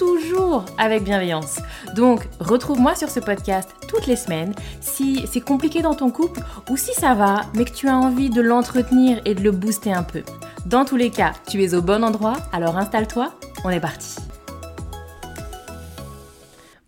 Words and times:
toujours 0.00 0.64
avec 0.78 1.04
bienveillance. 1.04 1.60
Donc, 1.94 2.26
retrouve-moi 2.38 2.94
sur 2.94 3.10
ce 3.10 3.20
podcast 3.20 3.68
toutes 3.86 4.06
les 4.06 4.16
semaines 4.16 4.54
si 4.80 5.26
c'est 5.30 5.42
compliqué 5.42 5.82
dans 5.82 5.94
ton 5.94 6.10
couple 6.10 6.40
ou 6.70 6.78
si 6.78 6.94
ça 6.94 7.12
va, 7.12 7.42
mais 7.54 7.66
que 7.66 7.74
tu 7.74 7.86
as 7.86 7.98
envie 7.98 8.30
de 8.30 8.40
l'entretenir 8.40 9.20
et 9.26 9.34
de 9.34 9.42
le 9.42 9.50
booster 9.50 9.92
un 9.92 10.02
peu. 10.02 10.22
Dans 10.64 10.86
tous 10.86 10.96
les 10.96 11.10
cas, 11.10 11.34
tu 11.46 11.62
es 11.62 11.74
au 11.74 11.82
bon 11.82 12.02
endroit, 12.02 12.38
alors 12.50 12.78
installe-toi, 12.78 13.34
on 13.62 13.68
est 13.68 13.78
parti. 13.78 14.16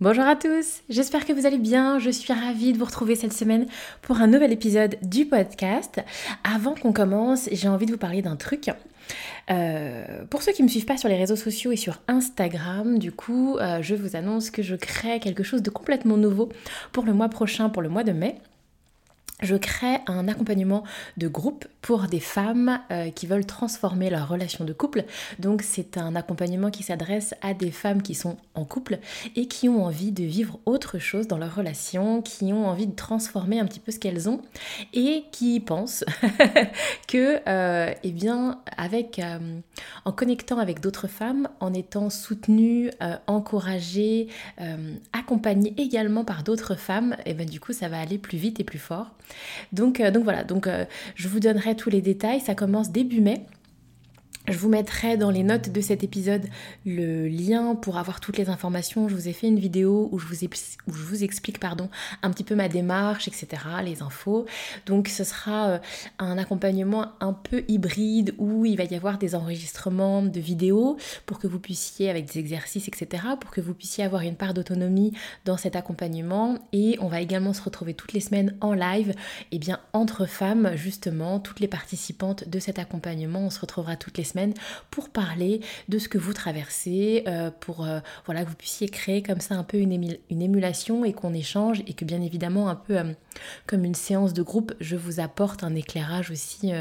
Bonjour 0.00 0.24
à 0.24 0.34
tous, 0.34 0.80
j'espère 0.88 1.26
que 1.26 1.34
vous 1.34 1.44
allez 1.44 1.58
bien. 1.58 1.98
Je 1.98 2.08
suis 2.08 2.32
ravie 2.32 2.72
de 2.72 2.78
vous 2.78 2.86
retrouver 2.86 3.14
cette 3.14 3.34
semaine 3.34 3.66
pour 4.00 4.22
un 4.22 4.26
nouvel 4.26 4.52
épisode 4.52 4.96
du 5.02 5.26
podcast. 5.26 6.00
Avant 6.44 6.74
qu'on 6.74 6.94
commence, 6.94 7.50
j'ai 7.52 7.68
envie 7.68 7.84
de 7.84 7.92
vous 7.92 7.98
parler 7.98 8.22
d'un 8.22 8.36
truc. 8.36 8.70
Euh, 9.50 10.24
pour 10.30 10.42
ceux 10.42 10.52
qui 10.52 10.62
ne 10.62 10.66
me 10.66 10.70
suivent 10.70 10.86
pas 10.86 10.96
sur 10.96 11.08
les 11.08 11.16
réseaux 11.16 11.36
sociaux 11.36 11.72
et 11.72 11.76
sur 11.76 12.00
Instagram, 12.08 12.98
du 12.98 13.12
coup, 13.12 13.56
euh, 13.58 13.82
je 13.82 13.94
vous 13.94 14.16
annonce 14.16 14.50
que 14.50 14.62
je 14.62 14.76
crée 14.76 15.20
quelque 15.20 15.42
chose 15.42 15.62
de 15.62 15.70
complètement 15.70 16.16
nouveau 16.16 16.48
pour 16.92 17.04
le 17.04 17.12
mois 17.12 17.28
prochain, 17.28 17.68
pour 17.68 17.82
le 17.82 17.88
mois 17.88 18.04
de 18.04 18.12
mai 18.12 18.36
je 19.42 19.56
crée 19.56 19.98
un 20.06 20.28
accompagnement 20.28 20.84
de 21.16 21.28
groupe 21.28 21.66
pour 21.82 22.02
des 22.06 22.20
femmes 22.20 22.80
euh, 22.90 23.10
qui 23.10 23.26
veulent 23.26 23.44
transformer 23.44 24.08
leur 24.08 24.28
relation 24.28 24.64
de 24.64 24.72
couple. 24.72 25.04
Donc 25.40 25.62
c'est 25.62 25.98
un 25.98 26.14
accompagnement 26.14 26.70
qui 26.70 26.84
s'adresse 26.84 27.34
à 27.42 27.54
des 27.54 27.72
femmes 27.72 28.02
qui 28.02 28.14
sont 28.14 28.36
en 28.54 28.64
couple 28.64 28.98
et 29.34 29.46
qui 29.46 29.68
ont 29.68 29.84
envie 29.84 30.12
de 30.12 30.22
vivre 30.22 30.60
autre 30.64 30.98
chose 30.98 31.26
dans 31.26 31.38
leur 31.38 31.56
relation, 31.56 32.22
qui 32.22 32.52
ont 32.52 32.66
envie 32.66 32.86
de 32.86 32.94
transformer 32.94 33.58
un 33.58 33.66
petit 33.66 33.80
peu 33.80 33.90
ce 33.90 33.98
qu'elles 33.98 34.28
ont 34.28 34.40
et 34.94 35.24
qui 35.32 35.58
pensent 35.58 36.04
que, 37.08 37.40
euh, 37.48 37.92
eh 38.04 38.12
bien, 38.12 38.60
avec, 38.76 39.18
euh, 39.18 39.58
en 40.04 40.12
connectant 40.12 40.58
avec 40.58 40.80
d'autres 40.80 41.08
femmes, 41.08 41.48
en 41.58 41.74
étant 41.74 42.10
soutenues, 42.10 42.90
encouragées, 43.26 44.28
accompagnées 45.12 45.74
également 45.76 46.24
par 46.24 46.44
d'autres 46.44 46.76
femmes, 46.76 47.16
et 47.26 47.30
eh 47.30 47.34
ben 47.34 47.48
du 47.48 47.58
coup 47.58 47.72
ça 47.72 47.88
va 47.88 48.00
aller 48.00 48.18
plus 48.18 48.38
vite 48.38 48.60
et 48.60 48.64
plus 48.64 48.78
fort. 48.78 49.10
Donc, 49.72 50.00
euh, 50.00 50.10
donc 50.10 50.24
voilà, 50.24 50.44
donc 50.44 50.66
euh, 50.66 50.84
je 51.14 51.28
vous 51.28 51.40
donnerai 51.40 51.76
tous 51.76 51.90
les 51.90 52.00
détails. 52.00 52.40
Ça 52.40 52.54
commence 52.54 52.90
début 52.90 53.20
mai. 53.20 53.42
Je 54.48 54.58
vous 54.58 54.68
mettrai 54.68 55.16
dans 55.16 55.30
les 55.30 55.44
notes 55.44 55.70
de 55.70 55.80
cet 55.80 56.02
épisode 56.02 56.48
le 56.84 57.28
lien 57.28 57.76
pour 57.76 57.96
avoir 57.96 58.18
toutes 58.18 58.38
les 58.38 58.48
informations. 58.48 59.08
Je 59.08 59.14
vous 59.14 59.28
ai 59.28 59.32
fait 59.32 59.46
une 59.46 59.60
vidéo 59.60 60.08
où 60.10 60.18
je 60.18 60.26
vous, 60.26 61.22
explique 61.22 61.60
pardon, 61.60 61.88
un 62.24 62.30
petit 62.32 62.42
peu 62.42 62.56
ma 62.56 62.68
démarche, 62.68 63.28
etc., 63.28 63.46
les 63.84 64.02
infos. 64.02 64.46
Donc 64.86 65.06
ce 65.06 65.22
sera 65.22 65.68
euh, 65.68 65.78
un 66.18 66.38
accompagnement 66.38 67.12
un 67.20 67.32
peu 67.32 67.62
hybride 67.68 68.34
où 68.36 68.66
il 68.66 68.76
va 68.76 68.82
y 68.82 68.96
avoir 68.96 69.18
des 69.18 69.36
enregistrements 69.36 70.22
de 70.22 70.40
vidéos 70.40 70.96
pour 71.24 71.38
que 71.38 71.46
vous 71.46 71.60
puissiez, 71.60 72.10
avec 72.10 72.32
des 72.32 72.40
exercices, 72.40 72.88
etc., 72.88 73.22
pour 73.40 73.52
que 73.52 73.60
vous 73.60 73.74
puissiez 73.74 74.02
avoir 74.02 74.22
une 74.22 74.34
part 74.34 74.54
d'autonomie 74.54 75.12
dans 75.44 75.56
cet 75.56 75.76
accompagnement. 75.76 76.58
Et 76.72 76.96
on 77.00 77.06
va 77.06 77.20
également 77.20 77.52
se 77.52 77.62
retrouver 77.62 77.94
toutes 77.94 78.12
les 78.12 78.20
semaines 78.20 78.56
en 78.60 78.72
live, 78.72 79.10
et 79.10 79.14
eh 79.52 79.58
bien 79.60 79.78
entre 79.92 80.26
femmes, 80.26 80.72
justement, 80.74 81.38
toutes 81.38 81.60
les 81.60 81.68
participantes 81.68 82.48
de 82.48 82.58
cet 82.58 82.80
accompagnement. 82.80 83.46
On 83.46 83.50
se 83.50 83.60
retrouvera 83.60 83.94
toutes 83.94 84.18
les 84.18 84.24
semaines 84.24 84.31
pour 84.90 85.08
parler 85.10 85.60
de 85.88 85.98
ce 85.98 86.08
que 86.08 86.18
vous 86.18 86.32
traversez, 86.32 87.24
euh, 87.26 87.50
pour 87.50 87.84
euh, 87.84 88.00
voilà, 88.26 88.44
que 88.44 88.50
vous 88.50 88.56
puissiez 88.56 88.88
créer 88.88 89.22
comme 89.22 89.40
ça 89.40 89.54
un 89.54 89.64
peu 89.64 89.78
une, 89.78 89.92
émulation 90.30 91.04
et 91.04 91.12
qu'on 91.12 91.34
échange 91.34 91.82
et 91.86 91.94
que 91.94 92.04
bien 92.04 92.20
évidemment 92.20 92.68
un 92.68 92.76
peu 92.76 92.98
euh, 92.98 93.12
comme 93.66 93.84
une 93.84 93.94
séance 93.94 94.32
de 94.32 94.42
groupe, 94.42 94.72
je 94.80 94.96
vous 94.96 95.20
apporte 95.20 95.64
un 95.64 95.74
éclairage 95.74 96.30
aussi 96.30 96.72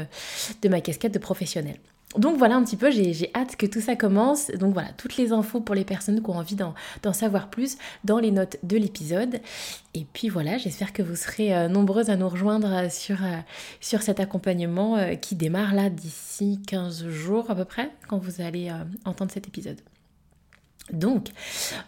de 0.62 0.68
ma 0.68 0.80
casquette 0.80 1.14
de 1.14 1.18
professionnel. 1.18 1.76
Donc 2.16 2.36
voilà 2.36 2.56
un 2.56 2.64
petit 2.64 2.76
peu, 2.76 2.90
j'ai 2.90 3.30
hâte 3.34 3.56
que 3.56 3.66
tout 3.66 3.80
ça 3.80 3.96
commence. 3.96 4.50
Donc 4.50 4.74
voilà, 4.74 4.90
toutes 4.96 5.16
les 5.16 5.32
infos 5.32 5.60
pour 5.60 5.74
les 5.74 5.84
personnes 5.84 6.22
qui 6.22 6.30
ont 6.30 6.36
envie 6.36 6.56
d'en 6.56 7.12
savoir 7.12 7.48
plus 7.48 7.78
dans 8.04 8.18
les 8.18 8.30
notes 8.30 8.58
de 8.62 8.76
l'épisode. 8.76 9.40
Et 9.94 10.06
puis 10.12 10.28
voilà, 10.28 10.58
j'espère 10.58 10.92
que 10.92 11.02
vous 11.02 11.16
serez 11.16 11.54
euh, 11.54 11.68
nombreuses 11.68 12.10
à 12.10 12.16
nous 12.16 12.28
rejoindre 12.28 12.90
sur, 12.90 13.22
euh, 13.22 13.36
sur 13.80 14.02
cet 14.02 14.20
accompagnement 14.20 14.96
euh, 14.96 15.14
qui 15.14 15.36
démarre 15.36 15.74
là 15.74 15.90
d'ici 15.90 16.60
15 16.66 17.08
jours 17.08 17.50
à 17.50 17.54
peu 17.54 17.64
près, 17.64 17.90
quand 18.08 18.18
vous 18.18 18.40
allez 18.40 18.70
entendre 19.04 19.30
cet 19.30 19.48
épisode. 19.48 19.80
Donc, 20.90 21.28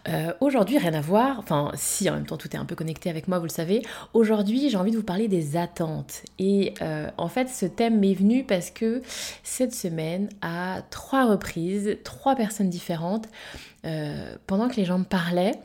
euh, 0.07 0.33
aujourd'hui, 0.39 0.77
rien 0.77 0.93
à 0.93 1.01
voir, 1.01 1.37
enfin 1.39 1.71
si 1.75 2.09
en 2.09 2.13
même 2.13 2.25
temps 2.25 2.37
tout 2.37 2.49
est 2.55 2.59
un 2.59 2.65
peu 2.65 2.75
connecté 2.75 3.09
avec 3.09 3.27
moi, 3.27 3.39
vous 3.39 3.45
le 3.45 3.49
savez, 3.49 3.81
aujourd'hui 4.13 4.69
j'ai 4.69 4.77
envie 4.77 4.91
de 4.91 4.97
vous 4.97 5.03
parler 5.03 5.27
des 5.27 5.57
attentes. 5.57 6.23
Et 6.39 6.73
euh, 6.81 7.09
en 7.17 7.27
fait 7.27 7.49
ce 7.49 7.65
thème 7.65 7.99
m'est 7.99 8.13
venu 8.13 8.45
parce 8.45 8.71
que 8.71 9.01
cette 9.43 9.73
semaine, 9.73 10.29
à 10.41 10.81
trois 10.91 11.25
reprises, 11.25 11.97
trois 12.03 12.35
personnes 12.35 12.69
différentes, 12.69 13.27
euh, 13.85 14.35
pendant 14.47 14.69
que 14.69 14.77
les 14.77 14.85
gens 14.85 14.99
me 14.99 15.03
parlaient, 15.03 15.59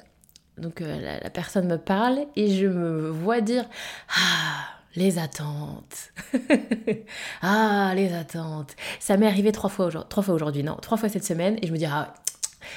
donc 0.59 0.81
la, 0.81 1.31
personne 1.31 1.67
me 1.67 1.79
parle 1.79 2.27
et 2.37 2.51
je 2.55 2.67
me 2.67 3.09
vois 3.09 3.41
dire⁇ 3.41 3.63
Ah!⁇ 4.09 4.67
les 4.97 5.19
attentes. 5.19 6.13
ah, 7.43 7.93
les 7.95 8.13
attentes. 8.13 8.75
Ça 8.99 9.17
m'est 9.17 9.27
arrivé 9.27 9.53
trois 9.53 9.71
fois, 9.71 9.89
trois 10.09 10.29
aujourd'hui, 10.31 10.65
non, 10.65 10.75
trois 10.83 10.99
fois 10.99 11.09
cette 11.09 11.25
semaine, 11.25 11.57
et 11.63 11.69
je 11.69 11.73
me 11.73 11.79
dis, 11.79 11.87
ah, 11.87 12.13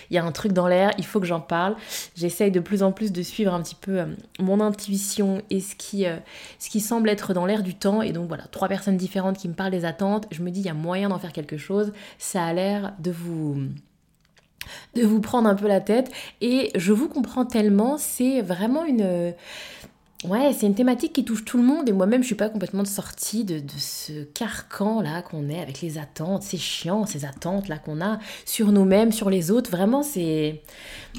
il 0.10 0.16
y 0.16 0.18
a 0.18 0.24
un 0.24 0.32
truc 0.32 0.54
dans 0.54 0.68
l'air, 0.68 0.92
il 0.98 1.06
faut 1.06 1.20
que 1.20 1.26
j'en 1.26 1.42
parle. 1.42 1.76
J'essaye 2.16 2.52
de 2.52 2.60
plus 2.60 2.84
en 2.84 2.92
plus 2.92 3.12
de 3.12 3.22
suivre 3.22 3.54
un 3.54 3.62
petit 3.62 3.76
peu 3.76 4.00
euh, 4.00 4.06
mon 4.40 4.60
intuition 4.60 5.42
et 5.50 5.60
ce 5.60 5.76
qui, 5.76 6.06
euh, 6.06 6.18
ce 6.60 6.70
qui 6.70 6.80
semble 6.80 7.10
être 7.10 7.34
dans 7.34 7.46
l'air 7.46 7.64
du 7.64 7.76
temps. 7.76 8.02
Et 8.02 8.12
donc 8.12 8.28
voilà, 8.28 8.44
trois 8.46 8.68
personnes 8.68 8.98
différentes 8.98 9.38
qui 9.38 9.48
me 9.48 9.54
parlent 9.54 9.72
des 9.72 9.86
attentes. 9.86 10.28
Je 10.32 10.42
me 10.42 10.52
dis, 10.52 10.62
il 10.62 10.66
y 10.66 10.70
a 10.70 10.74
moyen 10.74 11.10
d'en 11.10 11.20
faire 11.20 11.34
quelque 11.34 11.58
chose. 11.58 11.94
Ça 12.18 12.44
a 12.44 12.54
l'air 12.54 12.94
de 13.00 13.12
vous 13.12 13.58
de 14.96 15.04
vous 15.04 15.20
prendre 15.20 15.50
un 15.50 15.56
peu 15.56 15.68
la 15.68 15.82
tête 15.82 16.10
et 16.40 16.72
je 16.76 16.94
vous 16.94 17.10
comprends 17.10 17.46
tellement, 17.46 17.98
c'est 17.98 18.42
vraiment 18.42 18.86
une 18.86 19.34
Ouais, 20.24 20.54
c'est 20.54 20.68
une 20.68 20.76
thématique 20.76 21.12
qui 21.12 21.26
touche 21.26 21.44
tout 21.44 21.58
le 21.58 21.64
monde 21.64 21.90
et 21.90 21.92
moi-même 21.92 22.22
je 22.22 22.28
suis 22.28 22.36
pas 22.36 22.48
complètement 22.48 22.86
sortie 22.86 23.44
de, 23.44 23.62
ce 23.78 24.24
carcan 24.24 25.02
là 25.02 25.22
qu'on 25.22 25.50
est 25.50 25.60
avec 25.60 25.82
les 25.82 25.98
attentes, 25.98 26.44
c'est 26.44 26.58
chiant 26.58 27.06
ces 27.06 27.26
attentes 27.26 27.68
là 27.68 27.78
qu'on 27.78 28.00
a 28.00 28.20
sur 28.46 28.72
nous-mêmes, 28.72 29.12
sur 29.12 29.30
les 29.30 29.52
autres, 29.52 29.70
vraiment 29.70 30.02
c'est... 30.02 30.62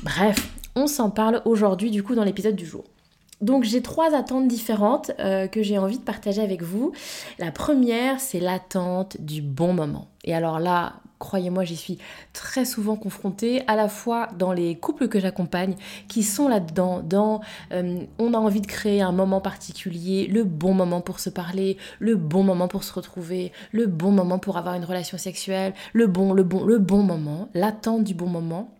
Bref, 0.02 0.50
on 0.74 0.86
s'en 0.86 1.10
parle 1.10 1.42
aujourd'hui 1.44 1.90
du 1.90 2.02
coup 2.02 2.14
dans 2.14 2.24
l'épisode 2.24 2.56
du 2.56 2.64
jour. 2.64 2.84
Donc 3.42 3.64
j'ai 3.64 3.82
trois 3.82 4.14
attentes 4.14 4.48
différentes 4.48 5.10
euh, 5.18 5.48
que 5.48 5.62
j'ai 5.62 5.76
envie 5.76 5.98
de 5.98 6.04
partager 6.04 6.40
avec 6.40 6.62
vous. 6.62 6.92
La 7.38 7.50
première, 7.50 8.20
c'est 8.20 8.40
l'attente 8.40 9.20
du 9.20 9.42
bon 9.42 9.74
moment. 9.74 10.08
Et 10.24 10.34
alors 10.34 10.60
là, 10.60 10.94
croyez-moi, 11.18 11.64
j'y 11.64 11.76
suis 11.76 11.98
très 12.32 12.64
souvent 12.64 12.96
confrontée, 12.96 13.62
à 13.66 13.76
la 13.76 13.88
fois 13.88 14.28
dans 14.38 14.52
les 14.52 14.76
couples 14.76 15.08
que 15.08 15.20
j'accompagne, 15.20 15.74
qui 16.08 16.22
sont 16.22 16.48
là-dedans, 16.48 17.00
dans 17.02 17.40
euh, 17.72 18.00
on 18.18 18.34
a 18.34 18.38
envie 18.38 18.60
de 18.60 18.66
créer 18.66 19.02
un 19.02 19.12
moment 19.12 19.40
particulier, 19.40 20.26
le 20.26 20.44
bon 20.44 20.74
moment 20.74 21.00
pour 21.00 21.20
se 21.20 21.30
parler, 21.30 21.76
le 21.98 22.16
bon 22.16 22.42
moment 22.42 22.68
pour 22.68 22.84
se 22.84 22.92
retrouver, 22.92 23.52
le 23.72 23.86
bon 23.86 24.10
moment 24.10 24.38
pour 24.38 24.56
avoir 24.56 24.74
une 24.74 24.84
relation 24.84 25.18
sexuelle, 25.18 25.74
le 25.92 26.06
bon, 26.06 26.32
le 26.32 26.42
bon, 26.42 26.64
le 26.64 26.78
bon 26.78 27.02
moment, 27.02 27.48
l'attente 27.54 28.04
du 28.04 28.14
bon 28.14 28.28
moment. 28.28 28.70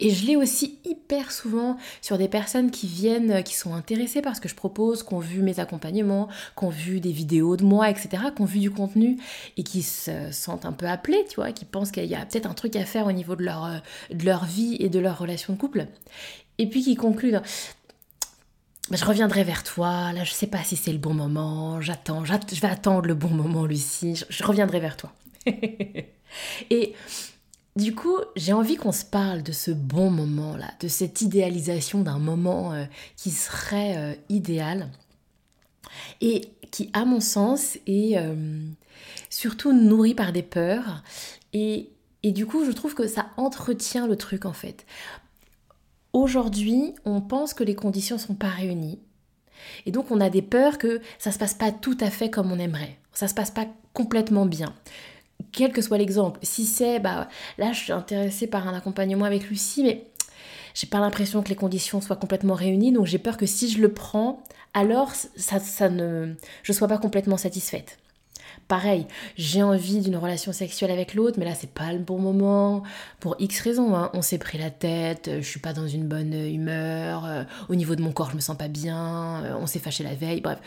Et 0.00 0.10
je 0.10 0.26
l'ai 0.26 0.36
aussi 0.36 0.78
hyper 0.84 1.32
souvent 1.32 1.76
sur 2.00 2.18
des 2.18 2.28
personnes 2.28 2.70
qui 2.70 2.86
viennent, 2.86 3.30
euh, 3.30 3.42
qui 3.42 3.54
sont 3.54 3.74
intéressées 3.74 4.22
par 4.22 4.36
ce 4.36 4.40
que 4.40 4.48
je 4.48 4.54
propose, 4.54 5.02
qui 5.02 5.14
ont 5.14 5.20
vu 5.20 5.42
mes 5.42 5.60
accompagnements, 5.60 6.28
qui 6.58 6.64
ont 6.64 6.70
vu 6.70 7.00
des 7.00 7.12
vidéos 7.12 7.56
de 7.56 7.64
moi, 7.64 7.90
etc., 7.90 8.08
qui 8.34 8.42
ont 8.42 8.46
vu 8.46 8.58
du 8.58 8.70
contenu 8.70 9.18
et 9.56 9.62
qui 9.62 9.82
se 9.82 10.30
sentent 10.32 10.64
un 10.64 10.72
peu 10.72 10.86
appelées, 10.86 11.24
tu 11.28 11.36
vois, 11.36 11.52
qui 11.52 11.64
pensent 11.64 11.90
qu'il 11.90 12.04
y 12.06 12.14
a 12.14 12.24
peut-être 12.24 12.46
un 12.46 12.54
truc 12.54 12.76
à 12.76 12.84
faire 12.84 13.06
au 13.06 13.12
niveau 13.12 13.36
de 13.36 13.44
leur, 13.44 13.64
euh, 13.64 13.78
de 14.12 14.24
leur 14.24 14.44
vie 14.44 14.76
et 14.80 14.88
de 14.88 14.98
leur 14.98 15.18
relation 15.18 15.54
de 15.54 15.58
couple. 15.58 15.86
Et 16.58 16.68
puis 16.68 16.82
qui 16.82 16.96
concluent 16.96 17.32
bah, 18.88 18.96
je 18.96 19.04
reviendrai 19.04 19.42
vers 19.42 19.64
toi, 19.64 20.12
là 20.12 20.22
je 20.22 20.30
sais 20.30 20.46
pas 20.46 20.62
si 20.62 20.76
c'est 20.76 20.92
le 20.92 20.98
bon 20.98 21.12
moment, 21.12 21.80
j'attends, 21.80 22.24
je 22.24 22.60
vais 22.60 22.68
attendre 22.68 23.08
le 23.08 23.14
bon 23.14 23.30
moment 23.30 23.64
Lucie, 23.64 24.14
je, 24.14 24.24
je 24.28 24.44
reviendrai 24.44 24.78
vers 24.78 24.96
toi. 24.96 25.12
et 26.70 26.94
du 27.76 27.94
coup, 27.94 28.18
j'ai 28.36 28.54
envie 28.54 28.76
qu'on 28.76 28.92
se 28.92 29.04
parle 29.04 29.42
de 29.42 29.52
ce 29.52 29.70
bon 29.70 30.10
moment-là, 30.10 30.70
de 30.80 30.88
cette 30.88 31.20
idéalisation 31.20 32.00
d'un 32.00 32.18
moment 32.18 32.72
euh, 32.72 32.84
qui 33.16 33.30
serait 33.30 33.96
euh, 33.98 34.14
idéal 34.30 34.88
et 36.22 36.48
qui, 36.70 36.88
à 36.94 37.04
mon 37.04 37.20
sens, 37.20 37.76
est 37.86 38.16
euh, 38.16 38.60
surtout 39.28 39.74
nourri 39.74 40.14
par 40.14 40.32
des 40.32 40.42
peurs. 40.42 41.02
Et, 41.52 41.90
et 42.22 42.32
du 42.32 42.46
coup, 42.46 42.64
je 42.64 42.72
trouve 42.72 42.94
que 42.94 43.06
ça 43.06 43.26
entretient 43.36 44.06
le 44.06 44.16
truc 44.16 44.46
en 44.46 44.54
fait. 44.54 44.86
aujourd'hui, 46.14 46.94
on 47.04 47.20
pense 47.20 47.52
que 47.52 47.62
les 47.62 47.74
conditions 47.74 48.16
ne 48.16 48.20
sont 48.20 48.34
pas 48.34 48.48
réunies. 48.48 49.00
Et 49.84 49.90
donc 49.90 50.10
on 50.10 50.20
a 50.20 50.30
des 50.30 50.42
peurs 50.42 50.78
que 50.78 51.00
ça 51.18 51.30
se 51.30 51.38
passe 51.38 51.54
pas 51.54 51.72
tout 51.72 51.96
à 52.00 52.10
fait 52.10 52.30
comme 52.30 52.52
on 52.52 52.58
aimerait. 52.58 52.98
Ça 53.12 53.28
se 53.28 53.34
passe 53.34 53.50
pas 53.50 53.66
complètement 53.92 54.46
bien. 54.46 54.74
Quel 55.52 55.72
que 55.72 55.80
soit 55.80 55.98
l'exemple, 55.98 56.38
si 56.42 56.64
c'est 56.64 56.98
bah 56.98 57.28
là 57.58 57.72
je 57.72 57.78
suis 57.78 57.92
intéressée 57.92 58.46
par 58.46 58.68
un 58.68 58.74
accompagnement 58.74 59.24
avec 59.24 59.48
Lucie 59.48 59.82
mais 59.82 60.04
j'ai 60.74 60.86
pas 60.86 61.00
l'impression 61.00 61.42
que 61.42 61.48
les 61.48 61.56
conditions 61.56 62.00
soient 62.00 62.16
complètement 62.16 62.54
réunies 62.54 62.92
donc 62.92 63.06
j'ai 63.06 63.18
peur 63.18 63.36
que 63.36 63.46
si 63.46 63.70
je 63.70 63.80
le 63.80 63.92
prends, 63.92 64.42
alors 64.74 65.12
ça, 65.14 65.58
ça 65.58 65.88
ne 65.88 66.34
je 66.62 66.72
sois 66.72 66.88
pas 66.88 66.98
complètement 66.98 67.38
satisfaite. 67.38 67.98
Pareil, 68.68 69.06
j'ai 69.36 69.62
envie 69.62 70.00
d'une 70.00 70.16
relation 70.16 70.52
sexuelle 70.52 70.90
avec 70.90 71.14
l'autre, 71.14 71.38
mais 71.38 71.44
là 71.44 71.54
c'est 71.54 71.70
pas 71.70 71.92
le 71.92 72.00
bon 72.00 72.18
moment. 72.18 72.82
Pour 73.20 73.36
X 73.38 73.60
raisons, 73.60 73.94
hein. 73.94 74.10
on 74.12 74.22
s'est 74.22 74.38
pris 74.38 74.58
la 74.58 74.70
tête, 74.70 75.30
je 75.36 75.46
suis 75.46 75.60
pas 75.60 75.72
dans 75.72 75.86
une 75.86 76.08
bonne 76.08 76.34
humeur, 76.34 77.24
euh, 77.26 77.44
au 77.68 77.76
niveau 77.76 77.94
de 77.94 78.02
mon 78.02 78.12
corps 78.12 78.30
je 78.30 78.36
me 78.36 78.40
sens 78.40 78.56
pas 78.56 78.68
bien, 78.68 79.44
euh, 79.44 79.54
on 79.60 79.66
s'est 79.66 79.78
fâché 79.78 80.02
la 80.02 80.14
veille, 80.14 80.40
bref. 80.40 80.58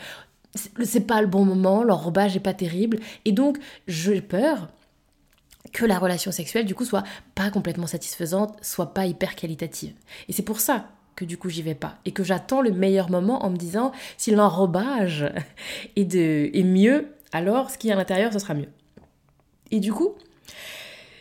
C'est 0.54 1.06
pas 1.06 1.20
le 1.20 1.28
bon 1.28 1.44
moment, 1.44 1.84
l'enrobage 1.84 2.36
est 2.36 2.40
pas 2.40 2.54
terrible, 2.54 2.98
et 3.24 3.32
donc 3.32 3.58
j'ai 3.86 4.20
peur 4.20 4.68
que 5.72 5.84
la 5.84 5.98
relation 5.98 6.32
sexuelle 6.32 6.64
du 6.64 6.74
coup 6.74 6.84
soit 6.84 7.04
pas 7.34 7.50
complètement 7.50 7.86
satisfaisante, 7.86 8.56
soit 8.62 8.92
pas 8.92 9.06
hyper 9.06 9.36
qualitative. 9.36 9.92
Et 10.28 10.32
c'est 10.32 10.42
pour 10.42 10.60
ça 10.60 10.88
que 11.14 11.24
du 11.24 11.36
coup 11.36 11.50
j'y 11.50 11.62
vais 11.62 11.74
pas 11.74 11.98
et 12.04 12.12
que 12.12 12.24
j'attends 12.24 12.62
le 12.62 12.72
meilleur 12.72 13.10
moment 13.10 13.44
en 13.44 13.50
me 13.50 13.56
disant 13.56 13.92
si 14.16 14.30
l'enrobage 14.32 15.30
est, 15.96 16.14
est 16.14 16.64
mieux, 16.64 17.08
alors 17.32 17.70
ce 17.70 17.78
qui 17.78 17.88
est 17.88 17.92
à 17.92 17.96
l'intérieur, 17.96 18.32
ce 18.32 18.38
sera 18.38 18.54
mieux. 18.54 18.68
Et 19.70 19.78
du 19.78 19.92
coup, 19.92 20.14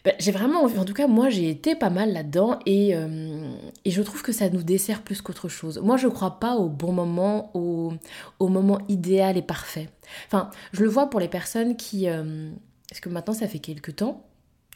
ben, 0.06 0.14
j'ai 0.20 0.32
vraiment 0.32 0.64
en 0.64 0.86
tout 0.86 0.94
cas 0.94 1.08
moi 1.08 1.30
j'ai 1.30 1.50
été 1.50 1.76
pas 1.76 1.90
mal 1.90 2.14
là-dedans 2.14 2.60
et, 2.66 2.96
euh, 2.96 3.49
et, 3.90 3.92
je 3.92 4.02
trouve 4.02 4.22
que 4.22 4.32
ça 4.32 4.50
nous 4.50 4.64
dessert 4.64 5.02
plus 5.02 5.22
qu'autre 5.22 5.50
chose. 5.50 5.80
Moi 5.80 5.98
je 5.98 6.08
crois 6.08 6.40
pas 6.40 6.56
au 6.56 6.70
bon 6.70 6.92
moment, 6.92 7.52
au, 7.54 7.94
moment 8.40 8.80
idéal 8.88 9.38
et 9.38 9.42
parfait. 9.42 9.90
Enfin, 10.28 10.50
je 10.74 10.84
le 10.84 10.90
vois 10.90 11.10
pour 11.10 11.20
les 11.20 11.28
personnes 11.28 11.76
qui... 11.76 12.08
Euh, 12.08 12.52
parce 12.88 13.02
que 13.02 13.10
maintenant 13.10 13.34
ça 13.34 13.48
fait 13.48 13.60
quelques 13.60 13.96
temps 13.96 14.26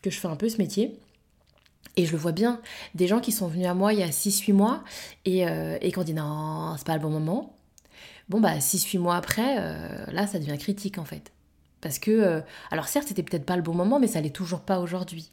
que 0.01 0.09
je 0.09 0.19
fais 0.19 0.27
un 0.27 0.35
peu 0.35 0.49
ce 0.49 0.57
métier. 0.57 0.99
Et 1.95 2.05
je 2.05 2.11
le 2.11 2.17
vois 2.17 2.31
bien, 2.31 2.59
des 2.95 3.07
gens 3.07 3.19
qui 3.19 3.31
sont 3.31 3.47
venus 3.47 3.67
à 3.67 3.73
moi 3.73 3.93
il 3.93 3.99
y 3.99 4.03
a 4.03 4.09
6-8 4.09 4.53
mois 4.53 4.83
et, 5.25 5.47
euh, 5.47 5.77
et 5.81 5.91
qui 5.91 5.99
ont 5.99 6.03
dit 6.03 6.13
non, 6.13 6.75
c'est 6.77 6.87
pas 6.87 6.95
le 6.95 7.01
bon 7.01 7.09
moment. 7.09 7.55
Bon, 8.29 8.39
bah, 8.39 8.57
6-8 8.57 8.99
mois 8.99 9.15
après, 9.15 9.57
euh, 9.59 10.05
là, 10.11 10.25
ça 10.25 10.39
devient 10.39 10.57
critique 10.57 10.97
en 10.97 11.05
fait. 11.05 11.31
Parce 11.81 11.99
que, 11.99 12.41
alors 12.71 12.87
certes, 12.87 13.09
c'était 13.09 13.23
peut-être 13.23 13.45
pas 13.45 13.57
le 13.57 13.61
bon 13.61 13.73
moment, 13.73 13.99
mais 13.99 14.07
ça 14.07 14.21
l'est 14.21 14.29
toujours 14.29 14.61
pas 14.61 14.79
aujourd'hui. 14.79 15.29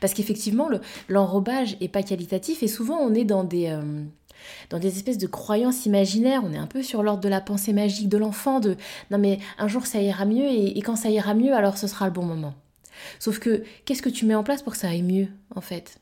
Parce 0.00 0.14
qu'effectivement, 0.14 0.68
l'enrobage 1.08 1.76
est 1.80 1.88
pas 1.88 2.02
qualitatif 2.02 2.62
et 2.62 2.68
souvent 2.68 2.98
on 2.98 3.14
est 3.14 3.24
dans 3.24 3.44
des, 3.44 3.68
euh, 3.68 4.02
dans 4.70 4.78
des 4.78 4.88
espèces 4.88 5.18
de 5.18 5.26
croyances 5.26 5.86
imaginaires. 5.86 6.42
On 6.44 6.52
est 6.52 6.58
un 6.58 6.66
peu 6.66 6.82
sur 6.82 7.02
l'ordre 7.02 7.22
de 7.22 7.28
la 7.28 7.40
pensée 7.40 7.72
magique 7.72 8.08
de 8.08 8.18
l'enfant, 8.18 8.60
de 8.60 8.76
non 9.10 9.18
mais 9.18 9.38
un 9.58 9.68
jour 9.68 9.86
ça 9.86 10.00
ira 10.00 10.24
mieux 10.24 10.46
et, 10.46 10.78
et 10.78 10.82
quand 10.82 10.96
ça 10.96 11.10
ira 11.10 11.34
mieux, 11.34 11.54
alors 11.54 11.78
ce 11.78 11.86
sera 11.86 12.06
le 12.06 12.12
bon 12.12 12.24
moment. 12.24 12.54
Sauf 13.18 13.38
que 13.38 13.64
qu'est-ce 13.84 14.02
que 14.02 14.08
tu 14.08 14.26
mets 14.26 14.34
en 14.34 14.44
place 14.44 14.62
pour 14.62 14.72
que 14.72 14.78
ça 14.78 14.88
aille 14.88 15.02
mieux 15.02 15.28
en 15.54 15.60
fait? 15.60 15.98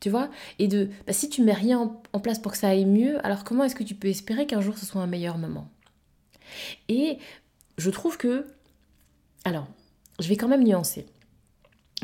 Tu 0.00 0.10
vois? 0.10 0.30
Et 0.58 0.68
de, 0.68 0.90
bah, 1.06 1.12
si 1.12 1.28
tu 1.28 1.42
mets 1.42 1.52
rien 1.52 1.92
en, 2.12 2.20
place 2.20 2.38
pour 2.38 2.52
que 2.52 2.58
ça 2.58 2.68
aille 2.68 2.84
mieux, 2.84 3.24
alors 3.26 3.44
comment 3.44 3.64
est-ce 3.64 3.74
que 3.74 3.82
tu 3.82 3.94
peux 3.94 4.08
espérer 4.08 4.46
qu'un 4.46 4.60
jour 4.60 4.78
ce 4.78 4.86
soit 4.86 5.02
un 5.02 5.06
meilleur 5.06 5.38
moment? 5.38 5.68
Et 6.88 7.18
je 7.78 7.90
trouve 7.90 8.16
que, 8.16 8.46
alors, 9.44 9.66
je 10.20 10.28
vais 10.28 10.36
quand 10.36 10.48
même 10.48 10.64
nuancer. 10.64 11.06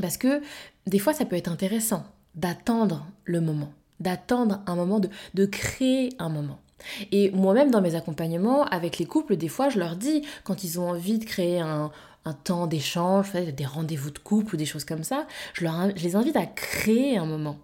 Parce 0.00 0.16
que 0.16 0.40
des 0.86 0.98
fois, 0.98 1.12
ça 1.12 1.24
peut 1.24 1.36
être 1.36 1.50
intéressant 1.50 2.04
d'attendre 2.34 3.06
le 3.24 3.40
moment, 3.40 3.72
d'attendre 4.00 4.60
un 4.66 4.74
moment, 4.74 5.00
de, 5.00 5.08
de 5.34 5.46
créer 5.46 6.10
un 6.18 6.28
moment. 6.28 6.58
Et 7.12 7.30
moi-même, 7.30 7.70
dans 7.70 7.80
mes 7.80 7.94
accompagnements 7.94 8.64
avec 8.64 8.98
les 8.98 9.06
couples, 9.06 9.36
des 9.36 9.48
fois, 9.48 9.68
je 9.68 9.78
leur 9.78 9.96
dis, 9.96 10.22
quand 10.42 10.64
ils 10.64 10.78
ont 10.80 10.90
envie 10.90 11.18
de 11.18 11.24
créer 11.24 11.60
un, 11.60 11.90
un 12.24 12.32
temps 12.32 12.66
d'échange, 12.66 13.32
des 13.32 13.66
rendez-vous 13.66 14.10
de 14.10 14.18
couple 14.18 14.54
ou 14.54 14.58
des 14.58 14.66
choses 14.66 14.84
comme 14.84 15.04
ça, 15.04 15.26
je, 15.54 15.64
je 15.64 16.02
les 16.02 16.16
invite 16.16 16.36
à 16.36 16.46
créer 16.46 17.16
un 17.16 17.26
moment. 17.26 17.58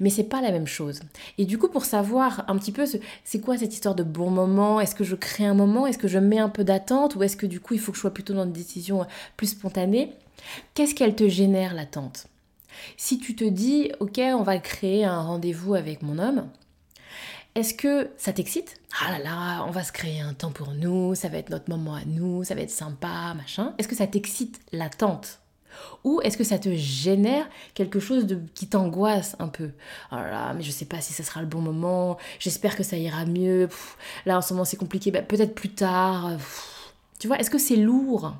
Mais 0.00 0.10
c'est 0.10 0.24
pas 0.24 0.40
la 0.40 0.50
même 0.50 0.66
chose. 0.66 1.00
Et 1.38 1.44
du 1.44 1.58
coup, 1.58 1.68
pour 1.68 1.84
savoir 1.84 2.44
un 2.48 2.56
petit 2.58 2.72
peu 2.72 2.84
c'est 3.24 3.40
quoi 3.40 3.58
cette 3.58 3.72
histoire 3.72 3.94
de 3.94 4.02
bon 4.02 4.30
moment, 4.30 4.80
est-ce 4.80 4.94
que 4.94 5.04
je 5.04 5.14
crée 5.14 5.44
un 5.44 5.54
moment, 5.54 5.86
est-ce 5.86 5.98
que 5.98 6.08
je 6.08 6.18
mets 6.18 6.38
un 6.38 6.48
peu 6.48 6.64
d'attente 6.64 7.14
ou 7.14 7.22
est-ce 7.22 7.36
que 7.36 7.46
du 7.46 7.60
coup 7.60 7.74
il 7.74 7.80
faut 7.80 7.92
que 7.92 7.96
je 7.96 8.02
sois 8.02 8.14
plutôt 8.14 8.34
dans 8.34 8.44
une 8.44 8.52
décision 8.52 9.06
plus 9.36 9.48
spontanée, 9.48 10.12
qu'est-ce 10.74 10.94
qu'elle 10.94 11.14
te 11.14 11.28
génère 11.28 11.74
l'attente? 11.74 12.26
Si 12.96 13.18
tu 13.18 13.34
te 13.34 13.44
dis, 13.44 13.90
ok, 14.00 14.18
on 14.18 14.42
va 14.42 14.58
créer 14.58 15.04
un 15.04 15.20
rendez-vous 15.20 15.74
avec 15.74 16.02
mon 16.02 16.18
homme, 16.18 16.48
est-ce 17.54 17.74
que 17.74 18.10
ça 18.16 18.32
t'excite? 18.32 18.76
Ah 19.02 19.10
là 19.10 19.18
là, 19.18 19.64
on 19.66 19.70
va 19.70 19.82
se 19.82 19.90
créer 19.90 20.20
un 20.20 20.32
temps 20.32 20.52
pour 20.52 20.72
nous, 20.72 21.14
ça 21.14 21.28
va 21.28 21.38
être 21.38 21.50
notre 21.50 21.68
moment 21.70 21.94
à 21.94 22.04
nous, 22.04 22.44
ça 22.44 22.54
va 22.54 22.60
être 22.60 22.70
sympa, 22.70 23.34
machin. 23.34 23.74
Est-ce 23.78 23.88
que 23.88 23.96
ça 23.96 24.06
t'excite 24.06 24.60
l'attente? 24.70 25.40
Ou 26.04 26.20
est-ce 26.22 26.36
que 26.36 26.44
ça 26.44 26.58
te 26.58 26.74
génère 26.74 27.48
quelque 27.74 28.00
chose 28.00 28.26
de, 28.26 28.40
qui 28.54 28.66
t'angoisse 28.66 29.36
un 29.38 29.48
peu? 29.48 29.70
Oh 30.12 30.16
là 30.16 30.54
mais 30.54 30.62
je 30.62 30.70
sais 30.70 30.84
pas 30.84 31.00
si 31.00 31.12
ça 31.12 31.22
sera 31.22 31.40
le 31.40 31.46
bon 31.46 31.60
moment, 31.60 32.16
j'espère 32.38 32.76
que 32.76 32.82
ça 32.82 32.96
ira 32.96 33.24
mieux, 33.24 33.68
là 34.26 34.38
en 34.38 34.42
ce 34.42 34.52
moment 34.52 34.64
c'est 34.64 34.76
compliqué, 34.76 35.10
bah, 35.10 35.22
peut-être 35.22 35.54
plus 35.54 35.70
tard. 35.70 36.32
Tu 37.18 37.26
vois, 37.26 37.38
est-ce 37.38 37.50
que 37.50 37.58
c'est 37.58 37.76
lourd? 37.76 38.34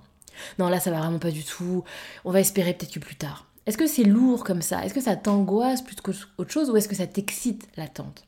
Non, 0.58 0.69
là 0.69 0.81
ça 0.81 0.90
va 0.90 0.99
vraiment 0.99 1.19
pas 1.19 1.31
du 1.31 1.44
tout, 1.44 1.85
on 2.25 2.31
va 2.31 2.40
espérer 2.40 2.75
peut-être 2.75 2.93
que 2.93 3.00
plus 3.00 3.17
tard. 3.17 3.46
Est-ce 3.67 3.76
que 3.76 3.87
c'est 3.87 4.05
lourd 4.05 4.44
comme 4.44 4.62
ça? 4.62 4.82
Est-ce 4.84 4.94
que 4.94 5.00
ça 5.00 5.14
t'angoisse 5.14 5.82
plus 5.82 5.96
qu'autre 5.96 6.50
chose 6.50 6.70
ou 6.70 6.76
est-ce 6.76 6.88
que 6.88 6.94
ça 6.94 7.06
t'excite 7.06 7.69
l'attente? 7.76 8.25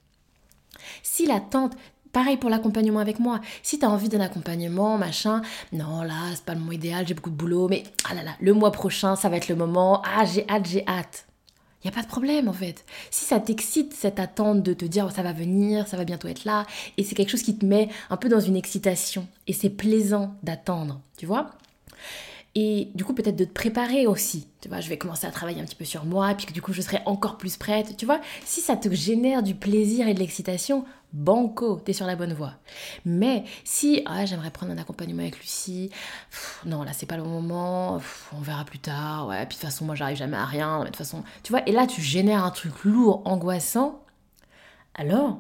Si 1.03 1.25
l'attente 1.27 1.77
Pareil 2.13 2.37
pour 2.37 2.51
l'accompagnement 2.51 2.99
avec 2.99 3.21
moi. 3.21 3.41
Si 3.63 3.79
tu 3.79 3.85
as 3.85 3.91
envie 3.91 4.09
d'un 4.09 4.21
accompagnement, 4.21 4.99
machin, 4.99 5.43
non, 5.73 6.03
là, 6.03 6.15
c'est 6.35 6.45
pas 6.45 6.55
le 6.55 6.61
moment 6.61 6.73
idéal, 6.73 7.07
j'ai 7.07 7.15
beaucoup 7.15 7.31
de 7.31 7.37
boulot, 7.37 7.69
mais 7.69 7.85
ah 8.09 8.15
là 8.15 8.23
là, 8.23 8.33
le 8.41 8.53
mois 8.53 8.73
prochain, 8.73 9.15
ça 9.15 9.29
va 9.29 9.37
être 9.37 9.49
le 9.49 9.55
moment, 9.55 10.03
ah, 10.05 10.25
j'ai 10.25 10.49
hâte, 10.49 10.67
j'ai 10.67 10.87
hâte. 10.89 11.27
Il 11.83 11.87
n'y 11.87 11.95
a 11.95 11.95
pas 11.95 12.03
de 12.03 12.09
problème 12.09 12.49
en 12.49 12.53
fait. 12.53 12.85
Si 13.11 13.25
ça 13.25 13.41
t'excite 13.41 13.95
cette 13.95 14.19
attente 14.19 14.63
de 14.63 14.75
te 14.75 14.85
dire 14.85 15.07
oh, 15.09 15.13
ça 15.15 15.23
va 15.23 15.33
venir, 15.33 15.87
ça 15.89 15.97
va 15.97 16.05
bientôt 16.05 16.29
être 16.29 16.45
là, 16.45 16.67
et 16.99 17.05
c'est 17.05 17.15
quelque 17.15 17.31
chose 17.31 17.43
qui 17.43 17.57
te 17.57 17.65
met 17.65 17.89
un 18.11 18.17
peu 18.17 18.29
dans 18.29 18.41
une 18.41 18.57
excitation, 18.57 19.27
et 19.47 19.53
c'est 19.53 19.71
plaisant 19.71 20.35
d'attendre, 20.43 21.01
tu 21.17 21.27
vois 21.27 21.51
et 22.55 22.89
du 22.95 23.05
coup 23.05 23.15
peut-être 23.15 23.37
de 23.37 23.45
te 23.45 23.53
préparer 23.53 24.07
aussi. 24.07 24.49
Tu 24.61 24.69
vois, 24.69 24.81
je 24.81 24.89
vais 24.89 24.99
commencer 24.99 25.27
à 25.27 25.31
travailler 25.31 25.61
un 25.61 25.65
petit 25.65 25.77
peu 25.77 25.85
sur 25.85 26.05
moi, 26.05 26.35
puis 26.35 26.47
que 26.47 26.53
du 26.53 26.61
coup 26.61 26.73
je 26.73 26.83
serai 26.83 27.01
encore 27.07 27.39
plus 27.39 27.57
prête. 27.57 27.97
Tu 27.97 28.07
vois, 28.07 28.21
si 28.45 28.61
ça 28.61 28.77
te 28.77 28.93
génère 28.93 29.43
du 29.43 29.55
plaisir 29.55 30.09
et 30.09 30.15
de 30.15 30.19
l'excitation, 30.19 30.85
banco, 31.13 31.81
t'es 31.85 31.93
sur 31.93 32.07
la 32.07 32.17
bonne 32.17 32.33
voie. 32.33 32.55
Mais 33.05 33.45
si 33.65 34.03
ah, 34.07 34.25
j'aimerais 34.27 34.51
prendre 34.51 34.73
un 34.73 34.79
accompagnement 34.79 35.23
avec 35.23 35.39
Lucie, 35.39 35.91
non 36.67 36.83
là 36.83 36.93
c'est 36.93 37.07
pas 37.07 37.17
le 37.17 37.25
moment, 37.25 38.01
on 38.37 38.41
verra 38.41 38.65
plus 38.65 38.81
tard. 38.81 39.29
Ouais, 39.29 39.47
puis 39.47 39.57
de 39.57 39.61
toute 39.61 39.71
façon 39.71 39.85
moi 39.85 39.95
j'arrive 39.95 40.17
jamais 40.17 40.37
à 40.37 40.45
rien. 40.45 40.81
de 40.81 40.87
toute 40.87 40.97
façon, 40.97 41.23
tu 41.43 41.53
vois, 41.53 41.63
et 41.69 41.73
là 41.73 41.87
tu 41.87 42.01
génères 42.01 42.45
un 42.45 42.51
truc 42.51 42.85
lourd, 42.85 43.23
angoissant. 43.25 44.03
Alors, 44.95 45.39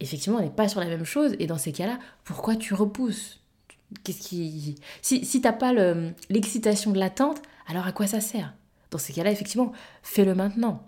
effectivement, 0.00 0.38
on 0.38 0.42
n'est 0.42 0.50
pas 0.50 0.68
sur 0.68 0.80
la 0.80 0.86
même 0.86 1.04
chose. 1.04 1.36
Et 1.38 1.46
dans 1.46 1.58
ces 1.58 1.72
cas-là, 1.72 1.98
pourquoi 2.24 2.56
tu 2.56 2.74
repousses? 2.74 3.40
Qu'est-ce 4.02 4.20
qui... 4.20 4.76
Si, 5.02 5.24
si 5.24 5.40
t'as 5.40 5.52
pas 5.52 5.72
l'excitation 6.30 6.92
de 6.92 6.98
l'attente, 6.98 7.40
alors 7.68 7.86
à 7.86 7.92
quoi 7.92 8.06
ça 8.06 8.20
sert? 8.20 8.52
Dans 8.90 8.98
ces 8.98 9.12
cas-là, 9.12 9.30
effectivement, 9.30 9.72
fais-le 10.02 10.34
maintenant. 10.34 10.82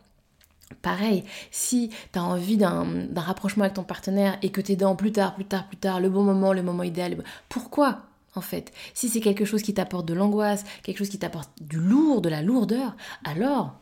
Pareil, 0.83 1.25
si 1.51 1.91
tu 2.13 2.19
as 2.19 2.23
envie 2.23 2.57
d'un 2.57 3.07
rapprochement 3.17 3.65
avec 3.65 3.75
ton 3.75 3.85
partenaire 3.85 4.39
et 4.43 4.51
que 4.51 4.61
tu 4.61 4.73
es 4.73 4.77
dans 4.77 4.97
plus 4.97 5.13
tard, 5.13 5.35
plus 5.35 5.47
tard, 5.47 5.67
plus 5.67 5.79
tard, 5.79 6.01
le 6.01 6.11
bon 6.11 6.23
moment, 6.23 6.53
le 6.53 6.63
moment 6.63 6.83
idéal, 6.83 7.23
pourquoi 7.49 8.03
en 8.35 8.41
fait? 8.43 8.73
Si 8.95 9.09
c'est 9.09 9.21
quelque 9.21 9.45
chose 9.45 9.63
qui 9.63 9.75
t'apporte 9.75 10.07
de 10.07 10.15
l'angoisse, 10.15 10.65
quelque 10.83 10.99
chose 10.99 11.09
qui 11.09 11.19
t'apporte 11.19 11.51
du 11.61 11.79
lourd, 11.79 12.21
de 12.21 12.29
la 12.29 12.43
lourdeur, 12.43 12.97
alors 13.25 13.77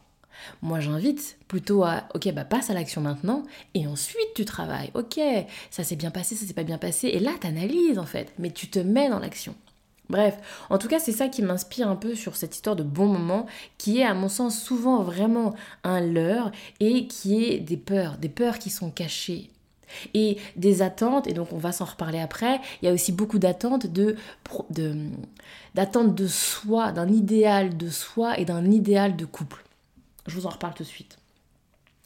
moi, 0.63 0.81
j'invite 0.81 1.39
plutôt 1.49 1.85
à, 1.85 2.05
ok, 2.15 2.33
bah 2.33 2.45
passe 2.45 2.71
à 2.71 2.75
l'action 2.75 3.01
maintenant, 3.01 3.45
et 3.75 3.87
ensuite 3.87 4.35
tu 4.35 4.45
travailles. 4.45 4.91
Ok, 4.95 5.21
ça 5.71 5.85
s'est 5.85 5.97
bien 5.97 6.11
passé, 6.11 6.35
ça 6.35 6.47
s'est 6.47 6.55
pas 6.55 6.63
bien 6.63 6.79
passé, 6.79 7.09
et 7.09 7.19
là, 7.19 7.33
tu 7.41 7.47
analyses 7.47 7.99
en 7.99 8.07
fait, 8.07 8.33
mais 8.39 8.51
tu 8.51 8.69
te 8.69 8.79
mets 8.79 9.09
dans 9.09 9.19
l'action. 9.19 9.55
Bref, 10.09 10.37
en 10.71 10.79
tout 10.79 10.87
cas, 10.87 11.01
c'est 11.01 11.13
ça 11.13 11.29
qui 11.29 11.43
m'inspire 11.43 11.89
un 11.89 11.97
peu 11.97 12.15
sur 12.15 12.37
cette 12.37 12.55
histoire 12.55 12.77
de 12.77 12.85
bon 12.85 13.07
moment, 13.07 13.47
qui 13.77 13.99
est 13.99 14.05
à 14.05 14.15
mon 14.15 14.29
sens 14.29 14.61
souvent 14.61 15.03
vraiment 15.03 15.55
un 15.83 16.01
leurre, 16.01 16.53
et 16.81 17.09
qui 17.09 17.45
est 17.45 17.59
des 17.59 17.77
peurs, 17.77 18.17
des 18.19 18.29
peurs 18.29 18.59
qui 18.59 18.71
sont 18.71 18.91
cachées. 18.91 19.51
Et 20.15 20.37
des 20.57 20.83
attentes, 20.83 21.29
et 21.29 21.33
donc 21.33 21.53
on 21.53 21.59
va 21.59 21.73
s'en 21.73 21.85
reparler 21.85 22.19
après, 22.19 22.61
il 22.83 22.87
y 22.87 22.89
a 22.89 22.93
aussi 22.93 23.13
beaucoup 23.13 23.39
d'attentes 23.39 23.87
de, 23.87 24.17
de, 24.71 24.97
d'attentes 25.75 26.15
de 26.15 26.27
soi, 26.27 26.93
d'un 26.93 27.09
idéal 27.09 27.77
de 27.77 27.89
soi 27.89 28.39
et 28.39 28.45
d'un 28.45 28.69
idéal 28.71 29.17
de 29.17 29.25
couple. 29.25 29.66
Je 30.27 30.35
vous 30.35 30.47
en 30.47 30.51
reparle 30.51 30.75
tout 30.75 30.83
de 30.83 30.89
suite. 30.89 31.19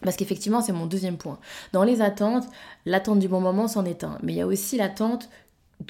Parce 0.02 0.16
qu'effectivement, 0.16 0.62
c'est 0.62 0.72
mon 0.72 0.86
deuxième 0.86 1.18
point. 1.18 1.38
Dans 1.72 1.84
les 1.84 2.00
attentes, 2.00 2.46
l'attente 2.86 3.18
du 3.18 3.28
bon 3.28 3.40
moment 3.40 3.68
s'en 3.68 3.84
est 3.84 4.04
un. 4.04 4.18
Mais 4.22 4.32
il 4.32 4.36
y 4.36 4.40
a 4.40 4.46
aussi 4.46 4.76
l'attente 4.76 5.28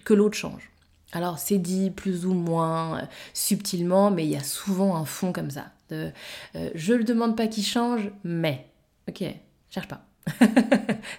que 0.05 0.15
l'autre 0.15 0.37
change. 0.37 0.71
Alors, 1.13 1.39
c'est 1.39 1.59
dit 1.59 1.91
plus 1.91 2.27
ou 2.27 2.35
moins 2.35 2.99
euh, 2.99 3.03
subtilement, 3.35 4.11
mais 4.11 4.25
il 4.25 4.31
y 4.31 4.37
a 4.37 4.43
souvent 4.43 4.97
un 4.97 5.05
fond 5.05 5.33
comme 5.33 5.51
ça. 5.51 5.67
Euh, 5.93 6.11
je 6.75 6.95
ne 6.95 7.03
demande 7.03 7.37
pas 7.37 7.47
qu'il 7.47 7.65
change, 7.65 8.11
mais. 8.23 8.67
Ok, 9.09 9.25
cherche 9.71 9.89
pas. 9.89 10.07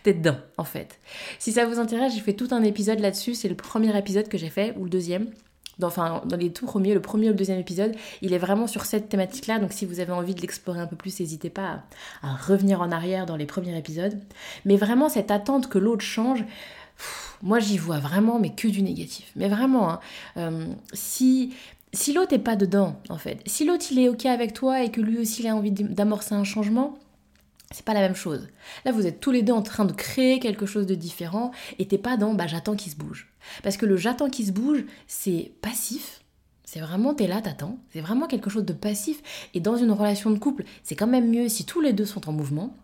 T'es 0.03 0.13
dedans, 0.13 0.37
en 0.57 0.63
fait. 0.63 0.99
Si 1.39 1.51
ça 1.51 1.65
vous 1.65 1.79
intéresse, 1.79 2.13
j'ai 2.13 2.21
fait 2.21 2.33
tout 2.33 2.47
un 2.51 2.63
épisode 2.63 2.99
là-dessus. 2.99 3.35
C'est 3.35 3.49
le 3.49 3.55
premier 3.55 3.97
épisode 3.97 4.29
que 4.29 4.37
j'ai 4.37 4.49
fait, 4.49 4.73
ou 4.77 4.85
le 4.85 4.89
deuxième. 4.89 5.29
Enfin, 5.83 6.21
dans 6.25 6.37
les 6.37 6.51
tout 6.51 6.65
premiers, 6.65 6.93
le 6.93 7.01
premier 7.01 7.27
ou 7.27 7.29
le 7.29 7.35
deuxième 7.35 7.59
épisode, 7.59 7.95
il 8.21 8.33
est 8.33 8.37
vraiment 8.37 8.67
sur 8.67 8.85
cette 8.85 9.09
thématique-là. 9.09 9.59
Donc, 9.59 9.73
si 9.73 9.85
vous 9.85 9.99
avez 9.99 10.11
envie 10.11 10.35
de 10.35 10.41
l'explorer 10.41 10.79
un 10.79 10.87
peu 10.87 10.95
plus, 10.95 11.19
n'hésitez 11.19 11.49
pas 11.49 11.83
à, 12.21 12.35
revenir 12.35 12.81
en 12.81 12.91
arrière 12.91 13.25
dans 13.25 13.35
les 13.35 13.45
premiers 13.45 13.77
épisodes. 13.77 14.17
Mais 14.65 14.77
vraiment, 14.77 15.09
cette 15.09 15.31
attente 15.31 15.69
que 15.69 15.77
l'autre 15.77 16.03
change, 16.03 16.43
moi, 17.41 17.59
j'y 17.59 17.77
vois 17.77 17.99
vraiment, 17.99 18.39
mais 18.39 18.53
que 18.53 18.67
du 18.67 18.81
négatif. 18.81 19.31
Mais 19.35 19.49
vraiment, 19.49 19.91
hein, 19.91 19.99
euh, 20.37 20.67
si 20.93 21.53
si 21.93 22.13
l'autre 22.13 22.31
n'est 22.31 22.39
pas 22.39 22.55
dedans, 22.55 22.95
en 23.09 23.17
fait, 23.17 23.41
si 23.45 23.65
l'autre 23.65 23.85
il 23.91 23.99
est 23.99 24.07
ok 24.07 24.25
avec 24.25 24.53
toi 24.53 24.81
et 24.81 24.91
que 24.91 25.01
lui 25.01 25.17
aussi 25.17 25.41
il 25.41 25.47
a 25.47 25.55
envie 25.55 25.71
d'amorcer 25.71 26.33
un 26.33 26.45
changement, 26.45 26.97
c'est 27.71 27.85
pas 27.85 27.93
la 27.93 28.01
même 28.01 28.15
chose. 28.15 28.49
Là, 28.85 28.91
vous 28.91 29.07
êtes 29.07 29.19
tous 29.19 29.31
les 29.31 29.41
deux 29.41 29.53
en 29.53 29.61
train 29.61 29.85
de 29.85 29.93
créer 29.93 30.39
quelque 30.39 30.65
chose 30.65 30.85
de 30.85 30.95
différent 30.95 31.51
et 31.79 31.87
t'es 31.87 31.97
pas 31.97 32.17
dans 32.17 32.33
bah 32.33 32.47
j'attends 32.47 32.75
qu'il 32.75 32.91
se 32.91 32.97
bouge. 32.97 33.33
Parce 33.63 33.77
que 33.77 33.85
le 33.85 33.97
j'attends 33.97 34.29
qu'il 34.29 34.45
se 34.45 34.51
bouge, 34.51 34.83
c'est 35.07 35.51
passif. 35.61 36.21
C'est 36.63 36.79
vraiment 36.79 37.13
t'es 37.13 37.27
là, 37.27 37.41
t'attends. 37.41 37.79
C'est 37.91 38.01
vraiment 38.01 38.27
quelque 38.27 38.49
chose 38.49 38.65
de 38.65 38.73
passif. 38.73 39.21
Et 39.53 39.59
dans 39.59 39.75
une 39.75 39.91
relation 39.91 40.31
de 40.31 40.39
couple, 40.39 40.63
c'est 40.83 40.95
quand 40.95 41.07
même 41.07 41.29
mieux 41.29 41.49
si 41.49 41.65
tous 41.65 41.81
les 41.81 41.93
deux 41.93 42.05
sont 42.05 42.29
en 42.29 42.33
mouvement. 42.33 42.75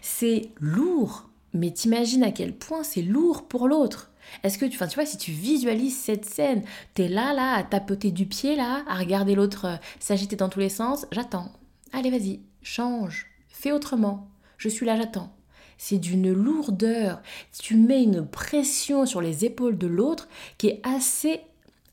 C'est 0.00 0.50
lourd, 0.60 1.28
mais 1.52 1.72
t'imagines 1.72 2.22
à 2.22 2.30
quel 2.30 2.54
point 2.54 2.82
c'est 2.82 3.02
lourd 3.02 3.46
pour 3.48 3.68
l'autre. 3.68 4.10
Est-ce 4.42 4.58
que 4.58 4.64
tu, 4.64 4.76
enfin, 4.76 4.86
tu 4.86 4.94
vois, 4.94 5.06
si 5.06 5.18
tu 5.18 5.30
visualises 5.30 5.96
cette 5.96 6.24
scène, 6.24 6.62
t'es 6.94 7.08
là, 7.08 7.34
là, 7.34 7.54
à 7.54 7.62
tapoter 7.62 8.10
du 8.10 8.26
pied, 8.26 8.56
là, 8.56 8.82
à 8.88 8.94
regarder 8.94 9.34
l'autre 9.34 9.66
euh, 9.66 9.76
s'agiter 10.00 10.36
dans 10.36 10.48
tous 10.48 10.60
les 10.60 10.68
sens, 10.68 11.06
j'attends. 11.12 11.52
Allez, 11.92 12.10
vas-y, 12.10 12.40
change, 12.62 13.26
fais 13.48 13.72
autrement. 13.72 14.28
Je 14.58 14.68
suis 14.68 14.86
là, 14.86 14.96
j'attends. 14.96 15.34
C'est 15.78 15.98
d'une 15.98 16.32
lourdeur. 16.32 17.20
Tu 17.58 17.76
mets 17.76 18.02
une 18.02 18.26
pression 18.26 19.06
sur 19.06 19.20
les 19.20 19.44
épaules 19.44 19.78
de 19.78 19.86
l'autre 19.86 20.28
qui 20.58 20.68
est 20.68 20.80
assez 20.84 21.40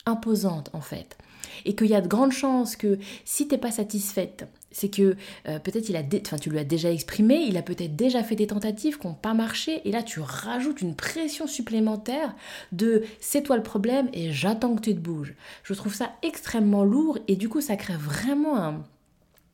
imposante, 0.05 0.69
en 0.73 0.81
fait. 0.81 1.17
Et 1.65 1.75
qu'il 1.75 1.87
y 1.87 1.95
a 1.95 2.01
de 2.01 2.07
grandes 2.07 2.31
chances 2.31 2.75
que 2.75 2.97
si 3.25 3.47
t'es 3.47 3.57
pas 3.57 3.71
satisfaite, 3.71 4.47
c'est 4.71 4.89
que 4.89 5.15
euh, 5.47 5.59
peut-être 5.59 5.89
il 5.89 5.95
a, 5.95 6.01
enfin 6.25 6.37
tu 6.37 6.49
lui 6.49 6.59
as 6.59 6.63
déjà 6.63 6.91
exprimé, 6.91 7.35
il 7.47 7.57
a 7.57 7.61
peut-être 7.61 7.95
déjà 7.95 8.23
fait 8.23 8.35
des 8.35 8.47
tentatives 8.47 8.97
qui 8.97 9.07
n'ont 9.07 9.13
pas 9.13 9.33
marché, 9.33 9.81
et 9.87 9.91
là 9.91 10.01
tu 10.01 10.21
rajoutes 10.21 10.81
une 10.81 10.95
pression 10.95 11.45
supplémentaire 11.45 12.33
de 12.71 13.03
c'est 13.19 13.43
toi 13.43 13.57
le 13.57 13.63
problème 13.63 14.09
et 14.13 14.31
j'attends 14.31 14.75
que 14.75 14.81
tu 14.81 14.95
te 14.95 14.99
bouges. 14.99 15.35
Je 15.63 15.73
trouve 15.73 15.93
ça 15.93 16.13
extrêmement 16.23 16.83
lourd 16.83 17.19
et 17.27 17.35
du 17.35 17.49
coup 17.49 17.61
ça 17.61 17.75
crée 17.75 17.97
vraiment 17.97 18.57
un, 18.57 18.83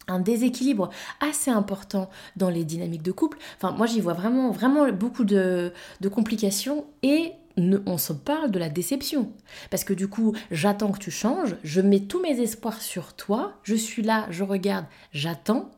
un 0.07 0.19
déséquilibre 0.19 0.89
assez 1.19 1.51
important 1.51 2.09
dans 2.35 2.49
les 2.49 2.63
dynamiques 2.63 3.03
de 3.03 3.11
couple. 3.11 3.37
Enfin, 3.57 3.71
moi, 3.71 3.85
j'y 3.85 4.01
vois 4.01 4.13
vraiment, 4.13 4.51
vraiment 4.51 4.91
beaucoup 4.91 5.25
de, 5.25 5.71
complications 6.11 6.85
et 7.03 7.33
on 7.57 7.97
se 7.97 8.13
parle 8.13 8.51
de 8.51 8.59
la 8.59 8.69
déception. 8.69 9.31
Parce 9.69 9.83
que 9.83 9.93
du 9.93 10.07
coup, 10.07 10.35
j'attends 10.51 10.91
que 10.91 10.99
tu 10.99 11.11
changes, 11.11 11.55
je 11.63 11.81
mets 11.81 12.01
tous 12.01 12.21
mes 12.21 12.39
espoirs 12.39 12.81
sur 12.81 13.13
toi, 13.13 13.53
je 13.63 13.75
suis 13.75 14.03
là, 14.03 14.27
je 14.29 14.43
regarde, 14.43 14.85
j'attends. 15.11 15.71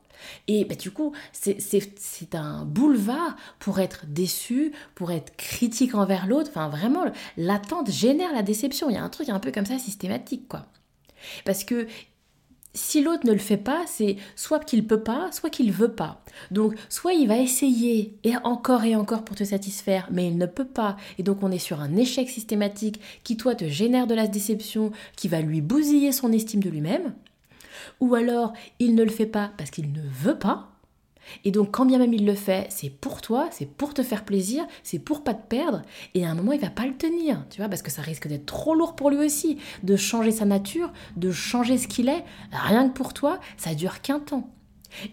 Et 0.47 0.65
bah, 0.65 0.75
du 0.75 0.91
coup, 0.91 1.13
c'est 1.31 2.35
un 2.35 2.65
boulevard 2.65 3.37
pour 3.59 3.79
être 3.79 4.05
déçu, 4.05 4.73
pour 4.93 5.11
être 5.11 5.35
critique 5.37 5.95
envers 5.95 6.27
l'autre. 6.27 6.49
Enfin, 6.49 6.67
vraiment, 6.67 7.05
l'attente 7.37 7.89
génère 7.89 8.33
la 8.33 8.43
déception. 8.43 8.89
Il 8.89 8.95
y 8.95 8.97
a 8.97 9.03
un 9.03 9.09
truc 9.09 9.29
un 9.29 9.39
peu 9.39 9.51
comme 9.51 9.65
ça 9.65 9.79
systématique, 9.79 10.49
quoi. 10.49 10.65
Parce 11.45 11.63
que 11.63 11.87
si 12.73 13.01
l'autre 13.01 13.25
ne 13.25 13.31
le 13.31 13.39
fait 13.39 13.57
pas, 13.57 13.83
c'est 13.87 14.17
soit 14.35 14.63
qu'il 14.63 14.85
peut 14.85 15.01
pas, 15.01 15.31
soit 15.31 15.49
qu'il 15.49 15.71
veut 15.71 15.93
pas. 15.93 16.23
Donc, 16.51 16.75
soit 16.87 17.13
il 17.13 17.27
va 17.27 17.37
essayer 17.37 18.15
et 18.23 18.37
encore 18.43 18.83
et 18.83 18.95
encore 18.95 19.25
pour 19.25 19.35
te 19.35 19.43
satisfaire, 19.43 20.07
mais 20.11 20.27
il 20.27 20.37
ne 20.37 20.45
peut 20.45 20.67
pas. 20.67 20.95
Et 21.17 21.23
donc, 21.23 21.41
on 21.41 21.51
est 21.51 21.57
sur 21.57 21.81
un 21.81 21.95
échec 21.95 22.29
systématique 22.29 23.01
qui, 23.23 23.37
toi, 23.37 23.55
te 23.55 23.67
génère 23.67 24.07
de 24.07 24.13
la 24.13 24.27
déception, 24.27 24.91
qui 25.15 25.27
va 25.27 25.41
lui 25.41 25.61
bousiller 25.61 26.11
son 26.11 26.31
estime 26.31 26.61
de 26.61 26.69
lui-même. 26.69 27.13
Ou 27.99 28.13
alors, 28.15 28.53
il 28.79 28.95
ne 28.95 29.03
le 29.03 29.09
fait 29.09 29.25
pas 29.25 29.51
parce 29.57 29.71
qu'il 29.71 29.91
ne 29.91 30.01
veut 30.01 30.37
pas, 30.37 30.69
et 31.43 31.51
donc, 31.51 31.71
quand 31.71 31.85
bien 31.85 31.97
même 31.97 32.13
il 32.13 32.25
le 32.25 32.35
fait, 32.35 32.67
c'est 32.69 32.89
pour 32.89 33.21
toi, 33.21 33.47
c'est 33.51 33.69
pour 33.69 33.93
te 33.93 34.03
faire 34.03 34.25
plaisir, 34.25 34.65
c'est 34.83 34.99
pour 34.99 35.23
pas 35.23 35.33
te 35.33 35.47
perdre. 35.47 35.81
Et 36.13 36.25
à 36.25 36.29
un 36.29 36.35
moment, 36.35 36.53
il 36.53 36.59
va 36.59 36.69
pas 36.69 36.85
le 36.85 36.95
tenir, 36.95 37.45
tu 37.49 37.61
vois, 37.61 37.69
parce 37.69 37.81
que 37.81 37.91
ça 37.91 38.01
risque 38.01 38.27
d'être 38.27 38.45
trop 38.45 38.75
lourd 38.75 38.95
pour 38.95 39.09
lui 39.09 39.17
aussi, 39.17 39.57
de 39.83 39.95
changer 39.95 40.31
sa 40.31 40.45
nature, 40.45 40.91
de 41.17 41.31
changer 41.31 41.77
ce 41.77 41.87
qu'il 41.87 42.09
est. 42.09 42.23
Rien 42.51 42.89
que 42.89 42.93
pour 42.93 43.13
toi, 43.13 43.39
ça 43.57 43.73
dure 43.75 44.01
qu'un 44.01 44.19
temps. 44.19 44.49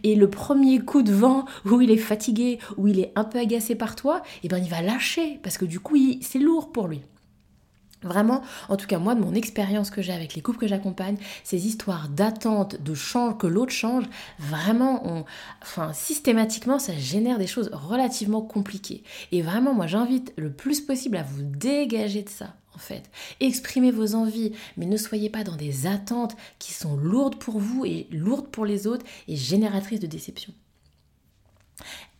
Et 0.05 0.15
le 0.15 0.31
premier 0.31 0.81
coup 0.81 1.03
de 1.03 1.13
vent 1.13 1.45
où 1.65 1.81
il 1.81 1.91
est 1.91 1.97
fatigué, 1.97 2.59
où 2.77 2.89
il 2.89 2.99
est 2.99 3.13
un 3.15 3.25
peu 3.25 3.39
agacé 3.39 3.75
par 3.75 3.95
toi, 3.95 4.23
eh 4.43 4.49
ben 4.49 4.59
il 4.59 4.71
va 4.71 4.81
lâcher 4.81 5.39
parce 5.43 5.59
que 5.59 5.65
du 5.65 5.81
coup, 5.81 5.97
c'est 6.23 6.39
lourd 6.39 6.73
pour 6.73 6.89
lui. 6.89 7.03
Vraiment, 8.07 8.43
en 8.69 8.77
tout 8.77 8.87
cas 8.87 8.99
moi 8.99 9.15
de 9.15 9.21
mon 9.21 9.35
expérience 9.35 9.91
que 9.91 10.03
j'ai 10.03 10.13
avec 10.13 10.35
les 10.35 10.43
couples 10.43 10.59
que 10.59 10.69
j'accompagne, 10.69 11.17
ces 11.45 11.67
histoires 11.67 12.09
d'attente, 12.09 12.81
de 12.81 12.95
change, 12.95 13.39
que 13.39 13.47
l'autre 13.47 13.73
change, 13.73 14.05
vraiment, 14.39 15.25
enfin 15.63 15.93
systématiquement 15.93 16.79
ça 16.79 16.95
génère 16.97 17.39
des 17.39 17.47
choses 17.47 17.71
relativement 17.73 18.43
compliquées. 18.43 19.03
Et 19.33 19.43
vraiment 19.43 19.75
moi 19.75 19.87
j'invite 19.87 20.33
le 20.37 20.53
plus 20.53 20.81
possible 20.81 21.17
à 21.17 21.23
vous 21.23 21.43
dégager 21.43 22.23
de 22.23 22.29
ça. 22.29 22.55
En 22.75 22.79
fait, 22.79 23.11
exprimez 23.41 23.91
vos 23.91 24.15
envies, 24.15 24.53
mais 24.77 24.85
ne 24.85 24.99
soyez 24.99 25.31
pas 25.31 25.45
dans 25.45 25.57
des 25.57 25.87
attentes 25.87 26.37
qui 26.59 26.75
sont 26.75 26.95
lourdes 26.95 27.37
pour 27.37 27.59
vous 27.59 27.87
et 27.87 28.07
lourdes 28.11 28.49
pour 28.49 28.67
les 28.67 28.87
autres 28.87 29.07
et 29.29 29.37
génératrices 29.37 30.01
de 30.01 30.07
déception. 30.07 30.53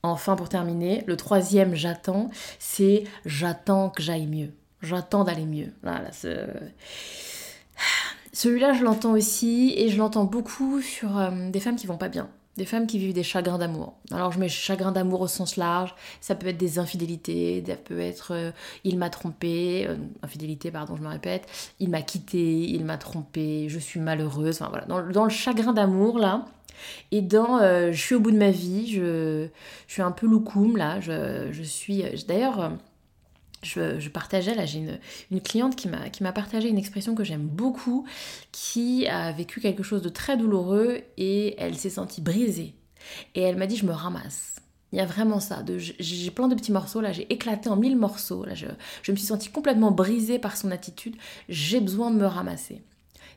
Enfin, 0.03 0.35
pour 0.35 0.49
terminer, 0.49 1.05
le 1.07 1.17
troisième 1.17 1.75
j'attends, 1.75 2.31
c'est 2.59 3.05
j'attends 3.27 3.91
que 3.91 4.03
j'aille 4.03 4.27
mieux. 4.27 4.53
J'attends 4.83 5.25
d'aller 5.25 5.47
mieux. 5.47 5.73
Celui-là, 8.37 8.75
je 8.75 8.85
l'entends 8.85 9.13
aussi 9.13 9.73
et 9.79 9.89
je 9.89 9.97
l'entends 9.97 10.25
beaucoup 10.25 10.83
sur 10.83 11.17
euh, 11.17 11.49
des 11.49 11.59
femmes 11.59 11.77
qui 11.77 11.87
vont 11.87 11.97
pas 11.97 12.11
bien. 12.11 12.29
Des 12.59 12.67
femmes 12.67 12.87
qui 12.87 12.99
vivent 12.99 13.15
des 13.15 13.23
chagrins 13.23 13.57
d'amour. 13.57 13.95
Alors 14.11 14.31
je 14.31 14.39
mets 14.39 14.51
chagrin 14.51 14.93
d'amour 14.93 15.23
au 15.23 15.27
sens 15.27 15.57
large, 15.57 15.95
ça 16.21 16.35
peut 16.35 16.49
être 16.49 16.59
des 16.59 16.79
infidélités, 16.79 17.65
ça 17.67 17.77
peut 17.77 17.99
être 17.99 18.35
euh, 18.35 18.51
il 18.85 18.99
m'a 18.99 19.09
trompé, 19.09 19.87
euh, 19.89 19.97
infidélité 20.23 20.71
pardon 20.71 20.97
je 20.97 21.03
me 21.03 21.09
répète, 21.09 21.47
il 21.81 21.89
m'a 21.89 22.03
quitté, 22.03 22.69
il 22.69 22.85
m'a 22.85 22.99
trompé, 22.99 23.71
je 23.71 23.79
suis 23.79 24.01
malheureuse, 24.01 24.61
enfin 24.61 24.69
voilà, 24.69 24.85
dans, 24.85 25.25
le 25.25 25.31
chagrin 25.31 25.73
d'amour 25.73 26.19
là, 26.19 26.45
et 27.13 27.23
dans 27.23 27.59
je 27.59 27.99
suis 27.99 28.15
au 28.15 28.21
bout 28.21 28.33
de 28.33 28.39
ma 28.39 28.51
vie, 28.51 28.93
je, 28.93 29.49
je 29.87 29.93
suis 29.93 30.03
un 30.03 30.13
peu 30.13 30.27
loukoum 30.27 30.77
là, 30.77 31.01
je, 31.01 31.49
je 31.53 31.63
suis, 31.63 32.05
d'ailleurs 32.29 32.73
je, 33.67 34.09
partageais, 34.09 34.55
là 34.55 34.67
j'ai 34.67 34.79
une, 35.31 35.41
cliente 35.41 35.77
qui 35.77 35.89
m'a 35.89 36.33
partagé 36.33 36.69
une 36.69 36.79
expression 36.79 37.15
que 37.15 37.25
j'aime 37.25 37.47
beaucoup, 37.47 38.07
qui 38.53 39.07
a 39.07 39.33
vécu 39.33 39.61
quelque 39.61 39.83
chose 39.83 40.03
de 40.03 40.09
très 40.09 40.37
douloureux 40.37 41.01
et 41.17 41.55
elle 41.59 41.77
s'est 41.77 41.91
sentie 41.91 42.21
brisée. 42.21 42.75
Et 43.35 43.43
elle 43.43 43.57
m'a 43.57 43.67
dit 43.67 43.77
je 43.77 43.87
me 43.87 43.93
ramasse. 43.93 44.57
Il 44.93 44.99
y 44.99 45.03
a 45.03 45.07
vraiment 45.07 45.41
ça. 45.41 45.65
J'ai 45.99 46.31
plein 46.31 46.49
de 46.49 46.55
petits 46.55 46.73
morceaux, 46.73 47.01
là 47.01 47.13
j'ai 47.13 47.31
éclaté 47.33 47.69
en 47.69 47.77
mille 47.77 47.97
morceaux. 47.97 48.45
Là 48.45 48.55
je, 48.55 48.67
je 49.03 49.13
me 49.13 49.17
suis 49.17 49.27
sentie 49.27 49.51
complètement 49.51 49.91
brisée 49.91 50.39
par 50.39 50.57
son 50.57 50.71
attitude. 50.71 51.17
J'ai 51.49 51.81
besoin 51.81 52.11
de 52.11 52.17
me 52.17 52.27
ramasser. 52.27 52.83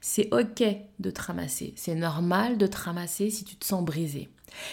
C'est 0.02 0.34
ok 0.34 0.64
de 1.00 1.12
te 1.12 1.22
ramasser. 1.22 1.74
C'est 1.76 1.96
normal 1.96 2.58
de 2.58 2.68
te 2.68 2.78
ramasser 2.78 3.30
si 3.30 3.44
tu 3.44 3.56
te 3.56 3.66
sens 3.66 3.84
brisé. 3.84 4.30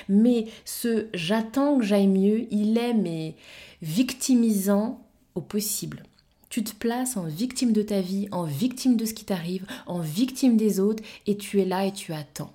Mais 0.09 0.47
ce 0.65 1.09
j'attends 1.15 1.79
que 1.79 1.85
j'aille 1.85 2.07
mieux, 2.07 2.47
il 2.53 2.79
est 2.79 2.95
mais 2.95 3.37
victimisant 3.83 5.06
au 5.37 5.41
possible. 5.41 6.03
Tu 6.49 6.65
te 6.65 6.75
places 6.75 7.17
en 7.17 7.25
victime 7.25 7.73
de 7.73 7.83
ta 7.83 8.01
vie, 8.01 8.29
en 8.31 8.45
victime 8.45 8.97
de 8.97 9.05
ce 9.05 9.15
qui 9.15 9.25
t'arrive, 9.25 9.67
en 9.87 10.01
victime 10.01 10.57
des 10.57 10.81
autres, 10.81 11.03
et 11.27 11.37
tu 11.37 11.61
es 11.61 11.65
là 11.65 11.85
et 11.85 11.93
tu 11.93 12.13
attends. 12.13 12.53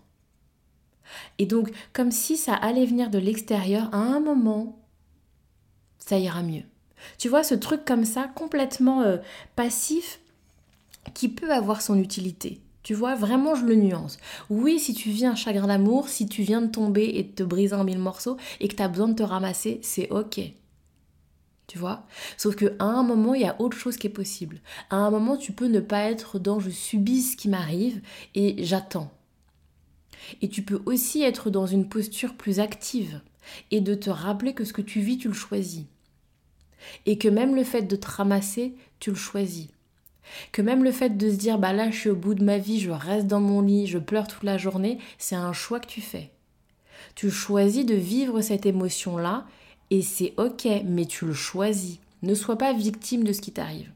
Et 1.40 1.46
donc, 1.46 1.72
comme 1.94 2.12
si 2.12 2.38
ça 2.38 2.54
allait 2.54 2.86
venir 2.86 3.10
de 3.10 3.20
l'extérieur, 3.20 3.90
à 3.94 3.98
un 3.98 4.20
moment, 4.20 4.80
ça 5.98 6.18
ira 6.18 6.42
mieux. 6.42 6.64
Tu 7.18 7.30
vois, 7.30 7.44
ce 7.44 7.56
truc 7.56 7.84
comme 7.86 8.06
ça, 8.06 8.30
complètement 8.34 9.02
euh, 9.02 9.18
passif, 9.56 10.20
qui 11.14 11.30
peut 11.30 11.52
avoir 11.52 11.82
son 11.82 12.00
utilité. 12.00 12.60
Tu 12.84 12.94
vois, 12.94 13.16
vraiment, 13.16 13.56
je 13.56 13.66
le 13.66 13.76
nuance. 13.76 14.18
Oui, 14.50 14.80
si 14.80 14.94
tu 14.94 15.10
vis 15.10 15.26
un 15.26 15.36
chagrin 15.36 15.68
d'amour, 15.68 16.10
si 16.10 16.28
tu 16.28 16.42
viens 16.44 16.62
de 16.62 16.72
tomber 16.72 17.12
et 17.16 17.24
de 17.24 17.32
te 17.32 17.44
briser 17.44 17.76
en 17.76 17.84
mille 17.84 18.00
morceaux 18.00 18.38
et 18.60 18.68
que 18.68 18.76
tu 18.76 18.82
as 18.82 18.88
besoin 18.88 19.10
de 19.10 19.16
te 19.16 19.24
ramasser, 19.24 19.80
c'est 19.84 20.10
ok 20.10 20.40
tu 21.72 21.78
vois. 21.78 22.06
Sauf 22.36 22.58
qu'à 22.58 22.66
un 22.80 23.02
moment, 23.02 23.34
il 23.34 23.44
y 23.44 23.48
a 23.48 23.56
autre 23.62 23.78
chose 23.78 23.96
qui 23.96 24.08
est 24.08 24.10
possible. 24.10 24.60
À 24.90 24.98
un 24.98 25.10
moment, 25.10 25.38
tu 25.38 25.54
peux 25.54 25.68
ne 25.68 25.80
pas 25.80 26.12
être 26.12 26.38
dans 26.38 26.60
je 26.60 26.70
subis 26.70 27.22
ce 27.22 27.38
qui 27.38 27.48
m'arrive 27.48 28.02
et 28.36 28.62
j'attends. 28.66 29.10
Et 30.42 30.50
tu 30.50 30.64
peux 30.64 30.82
aussi 30.86 31.24
être 31.24 31.50
dans 31.50 31.66
une 31.66 31.88
posture 31.88 32.36
plus 32.36 32.60
active 32.60 33.22
et 33.72 33.80
de 33.80 33.96
te 33.96 34.10
rappeler 34.10 34.54
que 34.54 34.66
ce 34.66 34.74
que 34.74 34.82
tu 34.82 35.00
vis, 35.00 35.18
tu 35.18 35.30
le 35.30 35.34
choisis. 35.34 35.86
Et 37.06 37.18
que 37.18 37.30
même 37.30 37.56
le 37.56 37.64
fait 37.64 37.84
de 37.84 37.96
te 37.96 38.08
ramasser, 38.08 38.76
tu 39.00 39.12
le 39.12 39.16
choisis. 39.16 39.70
Que 40.52 40.62
même 40.62 40.84
le 40.84 40.92
fait 40.92 41.16
de 41.16 41.32
se 41.32 41.36
dire 41.36 41.58
bah 41.58 41.72
là 41.72 41.90
je 41.90 41.96
suis 41.96 42.10
au 42.10 42.18
bout 42.18 42.34
de 42.34 42.44
ma 42.44 42.58
vie, 42.58 42.82
je 42.82 42.92
reste 42.92 43.28
dans 43.28 43.40
mon 43.40 43.62
lit, 43.62 43.88
je 43.88 43.98
pleure 43.98 44.28
toute 44.28 44.44
la 44.44 44.58
journée, 44.58 44.98
c'est 45.18 45.36
un 45.36 45.54
choix 45.54 45.80
que 45.80 45.88
tu 45.88 46.02
fais. 46.02 46.32
Tu 47.16 47.32
choisis 47.32 47.86
de 47.86 47.96
vivre 47.96 48.42
cette 48.42 48.66
émotion-là 48.66 49.46
Et 49.92 50.02
c'est 50.02 50.34
ok, 50.38 50.68
mais 50.86 51.06
tu 51.06 51.26
le 51.26 51.34
choisis. 51.34 52.00
Ne 52.24 52.34
sois 52.34 52.58
pas 52.58 52.74
victime 52.74 53.24
de 53.24 53.34
ce 53.34 53.42
qui 53.42 53.52
t'arrive. 53.52 53.92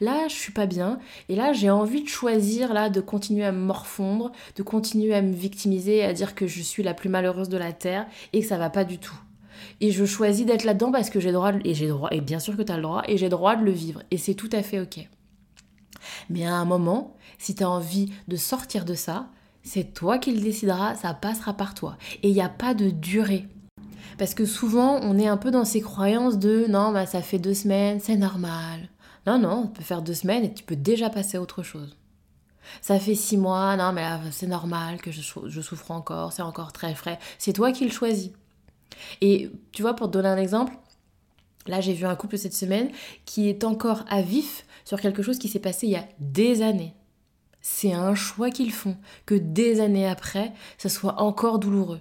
Là, 0.00 0.28
je 0.28 0.34
suis 0.34 0.52
pas 0.52 0.66
bien 0.66 0.98
et 1.28 1.36
là, 1.36 1.52
j'ai 1.52 1.70
envie 1.70 2.02
de 2.02 2.08
choisir 2.08 2.74
là 2.74 2.90
de 2.90 3.00
continuer 3.00 3.44
à 3.44 3.52
me 3.52 3.64
morfondre, 3.64 4.30
de 4.56 4.62
continuer 4.62 5.14
à 5.14 5.22
me 5.22 5.32
victimiser, 5.32 6.04
à 6.04 6.12
dire 6.12 6.34
que 6.34 6.46
je 6.46 6.60
suis 6.60 6.82
la 6.82 6.92
plus 6.92 7.08
malheureuse 7.08 7.48
de 7.48 7.56
la 7.56 7.72
terre 7.72 8.06
et 8.32 8.40
que 8.40 8.46
ça 8.46 8.58
va 8.58 8.68
pas 8.68 8.84
du 8.84 8.98
tout. 8.98 9.18
Et 9.80 9.90
je 9.90 10.04
choisis 10.04 10.44
d'être 10.44 10.64
là-dedans 10.64 10.92
parce 10.92 11.08
que 11.08 11.20
j'ai 11.20 11.32
droit 11.32 11.52
et 11.64 11.74
j'ai 11.74 11.88
droit 11.88 12.10
et 12.12 12.20
bien 12.20 12.38
sûr 12.38 12.56
que 12.56 12.62
tu 12.62 12.72
as 12.72 12.76
le 12.76 12.82
droit 12.82 13.02
et 13.08 13.16
j'ai 13.16 13.28
droit 13.28 13.56
de 13.56 13.64
le 13.64 13.72
vivre 13.72 14.02
et 14.10 14.18
c'est 14.18 14.34
tout 14.34 14.50
à 14.52 14.62
fait 14.62 14.80
OK. 14.80 14.98
Mais 16.28 16.46
à 16.46 16.54
un 16.54 16.64
moment, 16.64 17.16
si 17.38 17.54
tu 17.54 17.62
as 17.62 17.70
envie 17.70 18.12
de 18.28 18.36
sortir 18.36 18.84
de 18.84 18.94
ça, 18.94 19.28
c'est 19.62 19.94
toi 19.94 20.18
qui 20.18 20.32
le 20.32 20.40
décideras, 20.40 20.96
ça 20.96 21.14
passera 21.14 21.54
par 21.54 21.74
toi. 21.74 21.96
Et 22.22 22.28
il 22.28 22.34
n'y 22.34 22.42
a 22.42 22.48
pas 22.48 22.74
de 22.74 22.90
durée. 22.90 23.46
Parce 24.18 24.34
que 24.34 24.44
souvent, 24.44 25.00
on 25.02 25.18
est 25.18 25.28
un 25.28 25.36
peu 25.36 25.50
dans 25.50 25.64
ces 25.64 25.80
croyances 25.80 26.38
de 26.38 26.66
non, 26.68 26.92
bah, 26.92 27.06
ça 27.06 27.22
fait 27.22 27.38
deux 27.38 27.54
semaines, 27.54 28.00
c'est 28.00 28.16
normal. 28.16 28.88
Non, 29.26 29.38
non, 29.38 29.66
tu 29.66 29.72
peut 29.74 29.82
faire 29.82 30.02
deux 30.02 30.14
semaines 30.14 30.44
et 30.44 30.52
tu 30.54 30.64
peux 30.64 30.76
déjà 30.76 31.10
passer 31.10 31.36
à 31.36 31.42
autre 31.42 31.62
chose. 31.62 31.96
Ça 32.80 32.98
fait 32.98 33.14
six 33.14 33.36
mois, 33.36 33.76
non, 33.76 33.92
mais 33.92 34.06
c'est 34.30 34.46
normal 34.46 35.00
que 35.00 35.10
je, 35.10 35.20
je 35.46 35.60
souffre 35.60 35.90
encore, 35.90 36.32
c'est 36.32 36.42
encore 36.42 36.72
très 36.72 36.94
frais. 36.94 37.18
C'est 37.38 37.52
toi 37.52 37.72
qui 37.72 37.84
le 37.84 37.90
choisis. 37.90 38.30
Et 39.20 39.50
tu 39.72 39.82
vois, 39.82 39.94
pour 39.94 40.08
te 40.08 40.12
donner 40.12 40.28
un 40.28 40.36
exemple, 40.36 40.72
là 41.66 41.80
j'ai 41.80 41.92
vu 41.92 42.06
un 42.06 42.16
couple 42.16 42.38
cette 42.38 42.54
semaine 42.54 42.90
qui 43.24 43.48
est 43.48 43.64
encore 43.64 44.04
à 44.08 44.22
vif 44.22 44.64
sur 44.84 45.00
quelque 45.00 45.22
chose 45.22 45.38
qui 45.38 45.48
s'est 45.48 45.58
passé 45.58 45.86
il 45.86 45.92
y 45.92 45.96
a 45.96 46.08
des 46.18 46.62
années. 46.62 46.94
C'est 47.62 47.92
un 47.92 48.14
choix 48.14 48.50
qu'ils 48.50 48.72
font, 48.72 48.96
que 49.26 49.34
des 49.34 49.80
années 49.80 50.08
après, 50.08 50.52
ça 50.78 50.88
soit 50.88 51.20
encore 51.20 51.58
douloureux. 51.58 52.00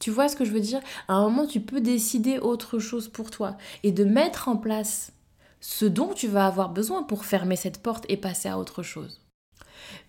Tu 0.00 0.10
vois 0.10 0.28
ce 0.28 0.36
que 0.36 0.44
je 0.44 0.52
veux 0.52 0.60
dire? 0.60 0.80
À 1.08 1.14
un 1.14 1.22
moment, 1.22 1.46
tu 1.46 1.60
peux 1.60 1.80
décider 1.80 2.38
autre 2.38 2.78
chose 2.78 3.08
pour 3.08 3.30
toi 3.30 3.56
et 3.82 3.92
de 3.92 4.04
mettre 4.04 4.48
en 4.48 4.56
place 4.56 5.12
ce 5.60 5.84
dont 5.84 6.12
tu 6.14 6.28
vas 6.28 6.46
avoir 6.46 6.70
besoin 6.70 7.02
pour 7.02 7.24
fermer 7.24 7.56
cette 7.56 7.82
porte 7.82 8.04
et 8.08 8.16
passer 8.16 8.48
à 8.48 8.58
autre 8.58 8.82
chose. 8.82 9.20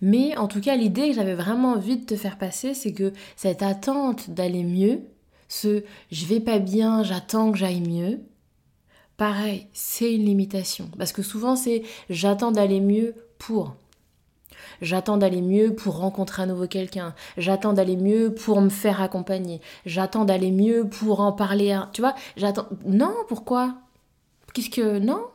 Mais 0.00 0.36
en 0.36 0.48
tout 0.48 0.60
cas, 0.60 0.76
l'idée 0.76 1.08
que 1.08 1.14
j'avais 1.14 1.34
vraiment 1.34 1.72
envie 1.72 1.96
de 1.96 2.04
te 2.04 2.16
faire 2.16 2.38
passer, 2.38 2.74
c'est 2.74 2.92
que 2.92 3.12
cette 3.36 3.62
attente 3.62 4.30
d'aller 4.30 4.64
mieux, 4.64 5.00
ce 5.48 5.82
je 6.10 6.26
vais 6.26 6.40
pas 6.40 6.58
bien, 6.58 7.02
j'attends 7.02 7.52
que 7.52 7.58
j'aille 7.58 7.80
mieux, 7.80 8.20
pareil, 9.16 9.66
c'est 9.72 10.14
une 10.14 10.24
limitation. 10.24 10.90
Parce 10.98 11.12
que 11.12 11.22
souvent, 11.22 11.56
c'est 11.56 11.82
j'attends 12.10 12.52
d'aller 12.52 12.80
mieux 12.80 13.14
pour. 13.38 13.74
J'attends 14.80 15.16
d'aller 15.16 15.42
mieux 15.42 15.74
pour 15.74 15.98
rencontrer 15.98 16.42
à 16.42 16.46
nouveau 16.46 16.66
quelqu'un. 16.66 17.14
J'attends 17.36 17.72
d'aller 17.72 17.96
mieux 17.96 18.34
pour 18.34 18.60
me 18.60 18.68
faire 18.68 19.02
accompagner. 19.02 19.60
J'attends 19.86 20.24
d'aller 20.24 20.50
mieux 20.50 20.88
pour 20.88 21.20
en 21.20 21.32
parler. 21.32 21.72
À... 21.72 21.88
Tu 21.92 22.00
vois, 22.00 22.14
j'attends. 22.36 22.66
Non, 22.86 23.14
pourquoi? 23.28 23.74
Qu'est-ce 24.54 24.70
que. 24.70 24.98
Non? 24.98 25.26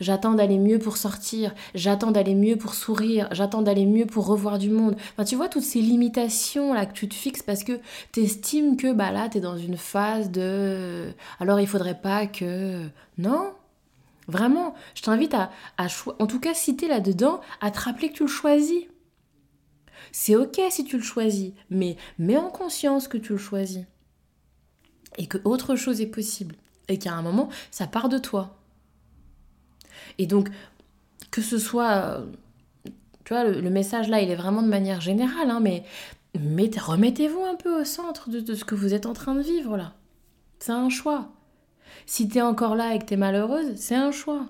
J'attends 0.00 0.34
d'aller 0.34 0.58
mieux 0.58 0.78
pour 0.78 0.96
sortir, 0.96 1.54
j'attends 1.74 2.10
d'aller 2.10 2.34
mieux 2.34 2.56
pour 2.56 2.74
sourire, 2.74 3.28
j'attends 3.32 3.62
d'aller 3.62 3.86
mieux 3.86 4.06
pour 4.06 4.26
revoir 4.26 4.58
du 4.58 4.70
monde. 4.70 4.96
Enfin, 5.12 5.24
tu 5.24 5.34
vois 5.34 5.48
toutes 5.48 5.62
ces 5.62 5.80
limitations 5.80 6.74
là 6.74 6.86
que 6.86 6.92
tu 6.92 7.08
te 7.08 7.14
fixes 7.14 7.42
parce 7.42 7.64
que 7.64 7.80
tu 8.12 8.20
estimes 8.20 8.76
que 8.76 8.92
bah 8.92 9.10
là 9.10 9.28
tu 9.28 9.38
es 9.38 9.40
dans 9.40 9.56
une 9.56 9.76
phase 9.76 10.30
de 10.30 11.12
alors 11.40 11.58
il 11.58 11.66
faudrait 11.66 11.98
pas 12.00 12.26
que 12.26 12.86
non? 13.18 13.52
Vraiment, 14.32 14.74
je 14.94 15.02
t'invite 15.02 15.34
à, 15.34 15.50
en 16.18 16.26
tout 16.26 16.40
cas 16.40 16.54
si 16.54 16.74
tu 16.74 16.86
es 16.86 16.88
là-dedans, 16.88 17.42
à 17.60 17.70
te 17.70 17.80
rappeler 17.80 18.08
que 18.08 18.16
tu 18.16 18.22
le 18.22 18.28
choisis. 18.28 18.84
C'est 20.10 20.36
OK 20.36 20.58
si 20.70 20.84
tu 20.84 20.96
le 20.96 21.02
choisis, 21.02 21.52
mais 21.68 21.96
mets 22.18 22.38
en 22.38 22.48
conscience 22.48 23.08
que 23.08 23.18
tu 23.18 23.32
le 23.32 23.38
choisis. 23.38 23.84
Et 25.18 25.26
que 25.26 25.36
autre 25.44 25.76
chose 25.76 26.00
est 26.00 26.06
possible 26.06 26.54
et 26.88 26.98
qu'à 26.98 27.12
un 27.12 27.20
moment, 27.20 27.50
ça 27.70 27.86
part 27.86 28.08
de 28.08 28.16
toi. 28.16 28.58
Et 30.16 30.26
donc, 30.26 30.48
que 31.30 31.42
ce 31.42 31.58
soit, 31.58 32.22
tu 33.24 33.34
vois, 33.34 33.44
le, 33.44 33.70
message 33.70 34.08
là, 34.08 34.22
il 34.22 34.30
est 34.30 34.36
vraiment 34.36 34.62
de 34.62 34.68
manière 34.68 35.02
générale, 35.02 35.50
hein, 35.50 35.60
mais, 35.60 35.84
remettez-vous 36.34 37.44
un 37.44 37.56
peu 37.56 37.82
au 37.82 37.84
centre 37.84 38.30
de, 38.30 38.54
ce 38.54 38.64
que 38.64 38.74
vous 38.74 38.94
êtes 38.94 39.04
en 39.04 39.12
train 39.12 39.34
de 39.34 39.42
vivre 39.42 39.76
là. 39.76 39.92
C'est 40.58 40.72
un 40.72 40.88
choix. 40.88 41.28
Si 42.06 42.28
tu 42.28 42.38
es 42.38 42.42
encore 42.42 42.76
là 42.76 42.94
et 42.94 42.98
que 42.98 43.06
tu 43.06 43.14
es 43.14 43.16
malheureuse, 43.16 43.74
c'est 43.76 43.94
un 43.94 44.12
choix. 44.12 44.46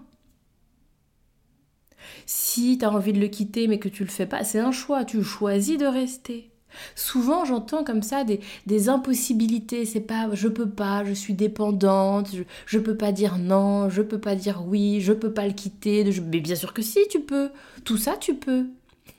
Si 2.27 2.79
tu 2.79 2.85
as 2.85 2.91
envie 2.91 3.13
de 3.13 3.21
le 3.21 3.29
quitter 3.29 3.69
mais 3.69 3.79
que 3.79 3.89
tu 3.89 4.05
le 4.05 4.11
fais 4.11 4.27
pas, 4.27 4.45
c'est 4.45 4.59
un 4.59 4.73
choix. 4.73 5.05
Tu 5.05 5.23
choisis 5.23 5.79
de 5.79 5.87
rester. 5.87 6.53
Souvent, 6.95 7.45
j'entends 7.45 7.85
comme 7.85 8.03
ça 8.03 8.25
des, 8.25 8.89
impossibilités. 8.89 9.85
C'est 9.85 10.01
pas 10.01 10.29
je 10.33 10.49
peux 10.49 10.69
pas, 10.69 11.05
je 11.05 11.13
suis 11.13 11.35
dépendante, 11.35 12.29
je, 12.35 12.43
je 12.67 12.79
peux 12.79 12.97
pas 12.97 13.13
dire 13.13 13.39
non, 13.39 13.89
je 13.89 14.03
peux 14.03 14.21
pas 14.21 14.35
dire 14.35 14.63
oui, 14.67 15.01
je 15.01 15.13
peux 15.13 15.33
pas 15.33 15.47
le 15.47 15.53
quitter. 15.53 16.05
mais 16.05 16.41
bien 16.41 16.55
sûr 16.55 16.73
que 16.73 16.83
si, 16.83 17.01
tu 17.11 17.21
peux. 17.21 17.51
Tout 17.85 17.99
ça, 17.99 18.17
tu 18.19 18.35
peux. 18.35 18.67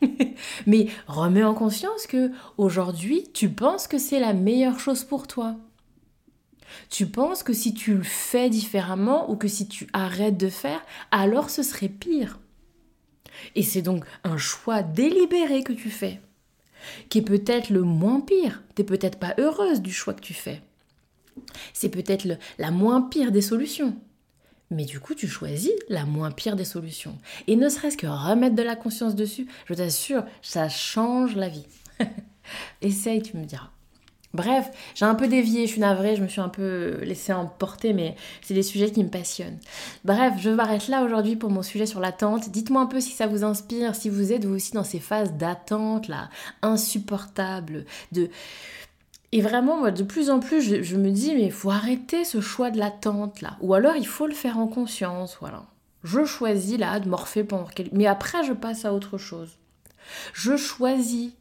mais 0.67 0.87
remets 1.07 1.43
en 1.43 1.53
conscience 1.53 2.07
que 2.07 2.31
aujourd'hui, 2.57 3.23
tu 3.33 3.49
penses 3.49 3.87
que 3.87 3.97
c'est 3.97 4.19
la 4.19 4.33
meilleure 4.33 4.79
chose 4.79 5.03
pour 5.03 5.27
toi. 5.27 5.55
Tu 6.89 7.07
penses 7.07 7.43
que 7.43 7.53
si 7.53 7.73
tu 7.73 7.95
le 7.95 8.03
fais 8.03 8.49
différemment 8.49 9.29
ou 9.29 9.35
que 9.35 9.47
si 9.47 9.67
tu 9.67 9.87
arrêtes 9.93 10.37
de 10.37 10.49
faire, 10.49 10.83
alors 11.11 11.49
ce 11.49 11.63
serait 11.63 11.89
pire. 11.89 12.39
Et 13.55 13.63
c'est 13.63 13.81
donc 13.81 14.05
un 14.23 14.37
choix 14.37 14.83
délibéré 14.83 15.63
que 15.63 15.73
tu 15.73 15.89
fais 15.89 16.19
qui 17.09 17.19
est 17.19 17.23
peut-être 17.23 17.69
le 17.69 17.83
moins 17.83 18.21
pire. 18.21 18.61
T'es 18.75 18.83
peut-être 18.83 19.19
pas 19.19 19.33
heureuse 19.37 19.81
du 19.81 19.91
choix 19.91 20.13
que 20.13 20.21
tu 20.21 20.33
fais. 20.33 20.61
C'est 21.73 21.89
peut-être 21.89 22.27
la 22.57 22.71
moins 22.71 23.01
pire 23.01 23.31
des 23.31 23.41
solutions. 23.41 23.95
Mais 24.69 24.85
du 24.85 24.99
coup, 24.99 25.13
tu 25.13 25.27
choisis 25.27 25.71
la 25.89 26.05
moins 26.05 26.31
pire 26.31 26.55
des 26.55 26.65
solutions. 26.65 27.17
Et 27.47 27.55
ne 27.55 27.69
serait-ce 27.69 27.97
que 27.97 28.07
remettre 28.07 28.55
de 28.55 28.63
la 28.63 28.75
conscience 28.75 29.15
dessus, 29.15 29.47
je 29.65 29.73
t'assure, 29.73 30.25
ça 30.41 30.69
change 30.69 31.35
la 31.35 31.49
vie. 31.49 31.67
Essaye, 32.81 33.21
tu 33.21 33.37
me 33.37 33.45
diras. 33.45 33.69
Bref, 34.33 34.71
j'ai 34.95 35.05
un 35.05 35.13
peu 35.13 35.27
dévié, 35.27 35.67
je 35.67 35.73
suis 35.73 35.81
navrée, 35.81 36.15
je 36.15 36.23
me 36.23 36.27
suis 36.27 36.41
un 36.41 36.49
peu 36.49 36.97
laissée 37.03 37.33
emporter, 37.33 37.93
mais 37.93 38.15
c'est 38.41 38.55
des 38.55 38.63
sujets 38.63 38.89
qui 38.91 39.03
me 39.03 39.09
passionnent. 39.09 39.59
Bref, 40.05 40.33
je 40.39 40.49
m'arrête 40.49 40.87
là 40.87 41.03
aujourd'hui 41.03 41.35
pour 41.35 41.51
mon 41.51 41.61
sujet 41.61 41.85
sur 41.85 41.99
l'attente. 41.99 42.49
Dites-moi 42.49 42.81
un 42.81 42.87
peu 42.87 42.99
si 42.99 43.11
ça 43.11 43.27
vous 43.27 43.43
inspire, 43.43 43.93
si 43.95 44.09
vous 44.09 44.33
êtes 44.33 44.45
vous 44.45 44.55
aussi 44.55 44.71
dans 44.71 44.83
ces 44.83 44.99
phases 44.99 45.33
d'attente 45.33 46.07
là, 46.07 46.29
insupportables, 46.63 47.85
de... 48.11 48.29
Et 49.31 49.41
vraiment, 49.41 49.77
moi, 49.77 49.91
de 49.91 50.03
plus 50.03 50.29
en 50.29 50.39
plus, 50.39 50.83
je, 50.83 50.95
me 50.95 51.09
dis, 51.09 51.33
mais 51.33 51.45
il 51.45 51.51
faut 51.51 51.71
arrêter 51.71 52.23
ce 52.23 52.39
choix 52.41 52.69
de 52.69 52.77
l'attente 52.77 53.41
là. 53.41 53.57
Ou 53.61 53.73
alors, 53.73 53.95
il 53.95 54.05
faut 54.05 54.27
le 54.27 54.33
faire 54.33 54.57
en 54.57 54.67
conscience, 54.67 55.37
voilà. 55.39 55.65
Je 56.03 56.25
choisis 56.25 56.77
là 56.77 56.99
de 56.99 57.07
morpher 57.07 57.43
pendant 57.43 57.65
quelques... 57.65 57.93
Mais 57.93 58.07
après, 58.07 58.43
je 58.43 58.53
passe 58.53 58.85
à 58.85 58.93
autre 58.93 59.17
chose. 59.17 59.57
Je 60.33 60.57
choisis 60.57 61.33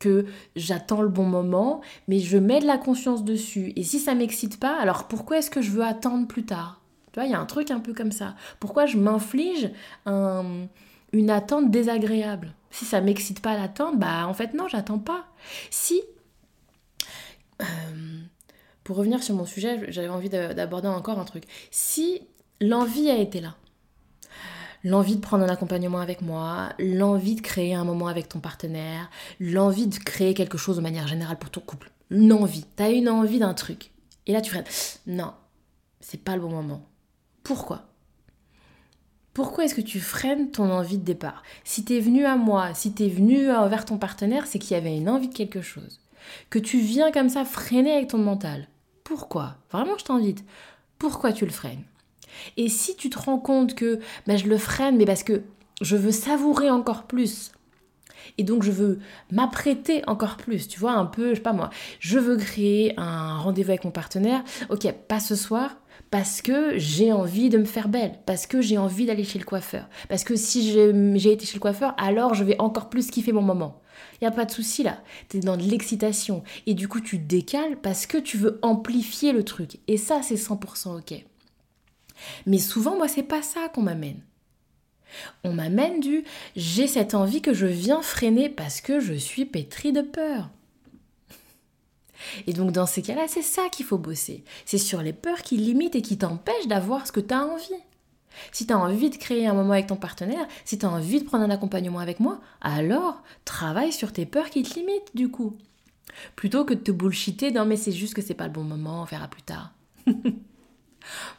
que 0.00 0.26
j'attends 0.56 1.02
le 1.02 1.08
bon 1.08 1.24
moment, 1.24 1.80
mais 2.08 2.18
je 2.18 2.38
mets 2.38 2.58
de 2.58 2.66
la 2.66 2.78
conscience 2.78 3.22
dessus. 3.22 3.72
Et 3.76 3.84
si 3.84 4.00
ça 4.00 4.16
m'excite 4.16 4.58
pas, 4.58 4.76
alors 4.80 5.06
pourquoi 5.06 5.38
est-ce 5.38 5.50
que 5.50 5.62
je 5.62 5.70
veux 5.70 5.84
attendre 5.84 6.26
plus 6.26 6.44
tard? 6.44 6.80
Tu 7.12 7.20
vois, 7.20 7.26
il 7.26 7.30
y 7.30 7.34
a 7.34 7.40
un 7.40 7.46
truc 7.46 7.70
un 7.70 7.80
peu 7.80 7.94
comme 7.94 8.12
ça. 8.12 8.34
Pourquoi 8.58 8.86
je 8.86 8.96
m'inflige 8.96 9.70
une 10.06 11.30
attente 11.30 11.70
désagréable? 11.70 12.52
Si 12.72 12.84
ça 12.84 13.00
m'excite 13.00 13.40
pas 13.40 13.56
l'attente, 13.56 13.98
bah 13.98 14.26
en 14.26 14.34
fait 14.34 14.54
non, 14.54 14.68
j'attends 14.68 14.98
pas. 14.98 15.26
Si 15.70 16.02
euh, 17.60 17.64
pour 18.84 18.96
revenir 18.96 19.22
sur 19.22 19.34
mon 19.34 19.44
sujet, 19.44 19.90
j'avais 19.90 20.08
envie 20.08 20.28
d'aborder 20.28 20.88
encore 20.88 21.18
un 21.18 21.24
truc. 21.24 21.44
Si 21.70 22.22
l'envie 22.60 23.10
a 23.10 23.18
été 23.18 23.40
là, 23.40 23.56
l'envie 24.84 25.16
de 25.16 25.20
prendre 25.20 25.44
un 25.44 25.48
accompagnement 25.48 26.00
avec 26.00 26.22
moi, 26.22 26.70
l'envie 26.78 27.34
de 27.34 27.40
créer 27.40 27.74
un 27.74 27.84
moment 27.84 28.06
avec 28.06 28.28
ton 28.28 28.40
partenaire, 28.40 29.10
l'envie 29.38 29.86
de 29.86 29.96
créer 29.96 30.34
quelque 30.34 30.58
chose 30.58 30.76
de 30.76 30.82
manière 30.82 31.08
générale 31.08 31.38
pour 31.38 31.50
ton 31.50 31.60
couple. 31.60 31.90
L'envie. 32.10 32.64
T'as 32.76 32.90
une 32.90 33.08
envie 33.08 33.38
d'un 33.38 33.54
truc. 33.54 33.90
Et 34.26 34.32
là, 34.32 34.40
tu 34.40 34.50
freines. 34.50 34.64
Non, 35.06 35.32
c'est 36.00 36.22
pas 36.22 36.34
le 36.34 36.42
bon 36.42 36.50
moment. 36.50 36.86
Pourquoi? 37.42 37.84
Pourquoi 39.32 39.64
est-ce 39.64 39.76
que 39.76 39.80
tu 39.80 40.00
freines 40.00 40.50
ton 40.50 40.70
envie 40.70 40.98
de 40.98 41.04
départ? 41.04 41.42
Si 41.64 41.84
t'es 41.84 42.00
venu 42.00 42.24
à 42.24 42.36
moi, 42.36 42.74
si 42.74 42.92
t'es 42.92 43.08
venu 43.08 43.46
vers 43.46 43.84
ton 43.84 43.96
partenaire, 43.96 44.46
c'est 44.46 44.58
qu'il 44.58 44.72
y 44.72 44.80
avait 44.80 44.96
une 44.96 45.08
envie 45.08 45.28
de 45.28 45.34
quelque 45.34 45.62
chose. 45.62 46.00
Que 46.50 46.58
tu 46.58 46.80
viens 46.80 47.12
comme 47.12 47.28
ça 47.28 47.44
freiner 47.44 47.92
avec 47.92 48.08
ton 48.08 48.18
mental. 48.18 48.68
Pourquoi? 49.04 49.56
Vraiment, 49.70 49.96
je 49.98 50.04
t'invite. 50.04 50.44
Pourquoi 50.98 51.32
tu 51.32 51.44
le 51.44 51.52
freines? 51.52 51.84
Et 52.56 52.68
si 52.68 52.96
tu 52.96 53.10
te 53.10 53.18
rends 53.18 53.38
compte 53.38 53.74
que 53.74 54.00
ben, 54.26 54.36
je 54.36 54.46
le 54.46 54.58
freine, 54.58 54.96
mais 54.96 55.04
parce 55.04 55.22
que 55.22 55.42
je 55.80 55.96
veux 55.96 56.12
savourer 56.12 56.70
encore 56.70 57.04
plus, 57.04 57.52
et 58.38 58.44
donc 58.44 58.62
je 58.62 58.70
veux 58.70 58.98
m'apprêter 59.30 60.02
encore 60.06 60.36
plus, 60.36 60.68
tu 60.68 60.78
vois, 60.78 60.92
un 60.92 61.06
peu, 61.06 61.30
je 61.30 61.34
sais 61.36 61.40
pas 61.40 61.52
moi, 61.52 61.70
je 61.98 62.18
veux 62.18 62.36
créer 62.36 62.94
un 62.98 63.38
rendez-vous 63.38 63.70
avec 63.70 63.84
mon 63.84 63.90
partenaire, 63.90 64.42
ok, 64.68 64.92
pas 65.08 65.20
ce 65.20 65.34
soir, 65.34 65.76
parce 66.10 66.42
que 66.42 66.76
j'ai 66.76 67.12
envie 67.12 67.50
de 67.50 67.58
me 67.58 67.64
faire 67.64 67.88
belle, 67.88 68.18
parce 68.26 68.46
que 68.46 68.60
j'ai 68.60 68.78
envie 68.78 69.06
d'aller 69.06 69.24
chez 69.24 69.38
le 69.38 69.44
coiffeur, 69.44 69.88
parce 70.08 70.24
que 70.24 70.36
si 70.36 70.70
j'ai 70.72 71.32
été 71.32 71.46
chez 71.46 71.54
le 71.54 71.60
coiffeur, 71.60 71.94
alors 71.98 72.34
je 72.34 72.44
vais 72.44 72.60
encore 72.60 72.90
plus 72.90 73.10
kiffer 73.10 73.32
mon 73.32 73.42
moment. 73.42 73.80
Il 74.20 74.26
a 74.26 74.30
pas 74.30 74.44
de 74.44 74.50
souci 74.50 74.82
là, 74.82 74.98
tu 75.28 75.38
es 75.38 75.40
dans 75.40 75.56
de 75.56 75.62
l'excitation 75.62 76.42
et 76.66 76.74
du 76.74 76.88
coup 76.88 77.00
tu 77.00 77.18
décales 77.18 77.76
parce 77.80 78.06
que 78.06 78.18
tu 78.18 78.38
veux 78.38 78.58
amplifier 78.62 79.32
le 79.32 79.44
truc 79.44 79.78
et 79.88 79.96
ça 79.96 80.20
c'est 80.22 80.36
100% 80.36 80.98
OK. 80.98 81.24
Mais 82.46 82.58
souvent 82.58 82.96
moi 82.96 83.08
c'est 83.08 83.22
pas 83.22 83.42
ça 83.42 83.68
qu'on 83.68 83.82
m'amène. 83.82 84.20
On 85.44 85.52
m'amène 85.52 86.00
du 86.00 86.24
j'ai 86.56 86.86
cette 86.86 87.14
envie 87.14 87.42
que 87.42 87.54
je 87.54 87.66
viens 87.66 88.02
freiner 88.02 88.48
parce 88.48 88.80
que 88.80 89.00
je 89.00 89.14
suis 89.14 89.44
pétrie 89.44 89.92
de 89.92 90.02
peur. 90.02 90.50
Et 92.46 92.52
donc 92.52 92.72
dans 92.72 92.86
ces 92.86 93.02
cas-là, 93.02 93.26
c'est 93.28 93.42
ça 93.42 93.68
qu'il 93.70 93.86
faut 93.86 93.98
bosser. 93.98 94.44
C'est 94.66 94.78
sur 94.78 95.02
les 95.02 95.12
peurs 95.12 95.42
qui 95.42 95.56
limitent 95.56 95.96
et 95.96 96.02
qui 96.02 96.18
t'empêchent 96.18 96.68
d'avoir 96.68 97.06
ce 97.06 97.12
que 97.12 97.20
tu 97.20 97.34
as 97.34 97.44
envie. 97.44 97.82
Si 98.52 98.66
tu 98.66 98.72
as 98.72 98.78
envie 98.78 99.10
de 99.10 99.16
créer 99.16 99.46
un 99.46 99.54
moment 99.54 99.72
avec 99.72 99.88
ton 99.88 99.96
partenaire, 99.96 100.46
si 100.64 100.78
tu 100.78 100.86
as 100.86 100.90
envie 100.90 101.20
de 101.20 101.24
prendre 101.24 101.44
un 101.44 101.50
accompagnement 101.50 101.98
avec 101.98 102.20
moi, 102.20 102.40
alors 102.60 103.22
travaille 103.44 103.92
sur 103.92 104.12
tes 104.12 104.26
peurs 104.26 104.50
qui 104.50 104.62
te 104.62 104.78
limitent 104.78 105.14
du 105.14 105.30
coup. 105.30 105.56
Plutôt 106.36 106.64
que 106.64 106.74
de 106.74 106.80
te 106.80 106.90
bullshiter, 106.90 107.50
non 107.50 107.64
mais 107.64 107.76
c'est 107.76 107.92
juste 107.92 108.14
que 108.14 108.22
c'est 108.22 108.34
pas 108.34 108.46
le 108.46 108.52
bon 108.52 108.64
moment, 108.64 109.02
on 109.02 109.04
verra 109.04 109.28
plus 109.28 109.42
tard. 109.42 109.72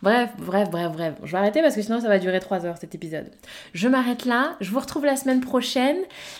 bref, 0.01 0.31
bref, 0.37 0.69
bref, 0.69 0.91
bref. 0.91 1.15
Je 1.23 1.31
vais 1.31 1.37
arrêter 1.37 1.61
parce 1.61 1.75
que 1.75 1.81
sinon 1.81 2.01
ça 2.01 2.07
va 2.07 2.19
durer 2.19 2.39
3 2.39 2.65
heures 2.65 2.77
cet 2.77 2.95
épisode. 2.95 3.29
Je 3.73 3.87
m'arrête 3.87 4.25
là, 4.25 4.55
je 4.61 4.71
vous 4.71 4.79
retrouve 4.79 5.05
la 5.05 5.15
semaine 5.15 5.41
prochaine 5.41 5.97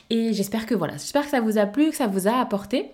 et 0.10 0.34
j'espère 0.34 0.65
que 0.65 0.75
voilà, 0.75 0.93
j'espère 0.93 1.23
que 1.23 1.29
ça 1.29 1.41
vous 1.41 1.57
a 1.57 1.65
plu, 1.65 1.89
que 1.89 1.95
ça 1.95 2.07
vous 2.07 2.27
a 2.27 2.39
apporté. 2.39 2.91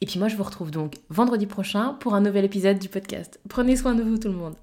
Et 0.00 0.06
puis 0.06 0.18
moi 0.18 0.28
je 0.28 0.36
vous 0.36 0.44
retrouve 0.44 0.70
donc 0.70 0.94
vendredi 1.10 1.46
prochain 1.46 1.96
pour 2.00 2.14
un 2.14 2.20
nouvel 2.20 2.44
épisode 2.44 2.78
du 2.78 2.88
podcast. 2.88 3.40
Prenez 3.48 3.76
soin 3.76 3.94
de 3.94 4.02
vous 4.02 4.18
tout 4.18 4.28
le 4.28 4.34
monde. 4.34 4.54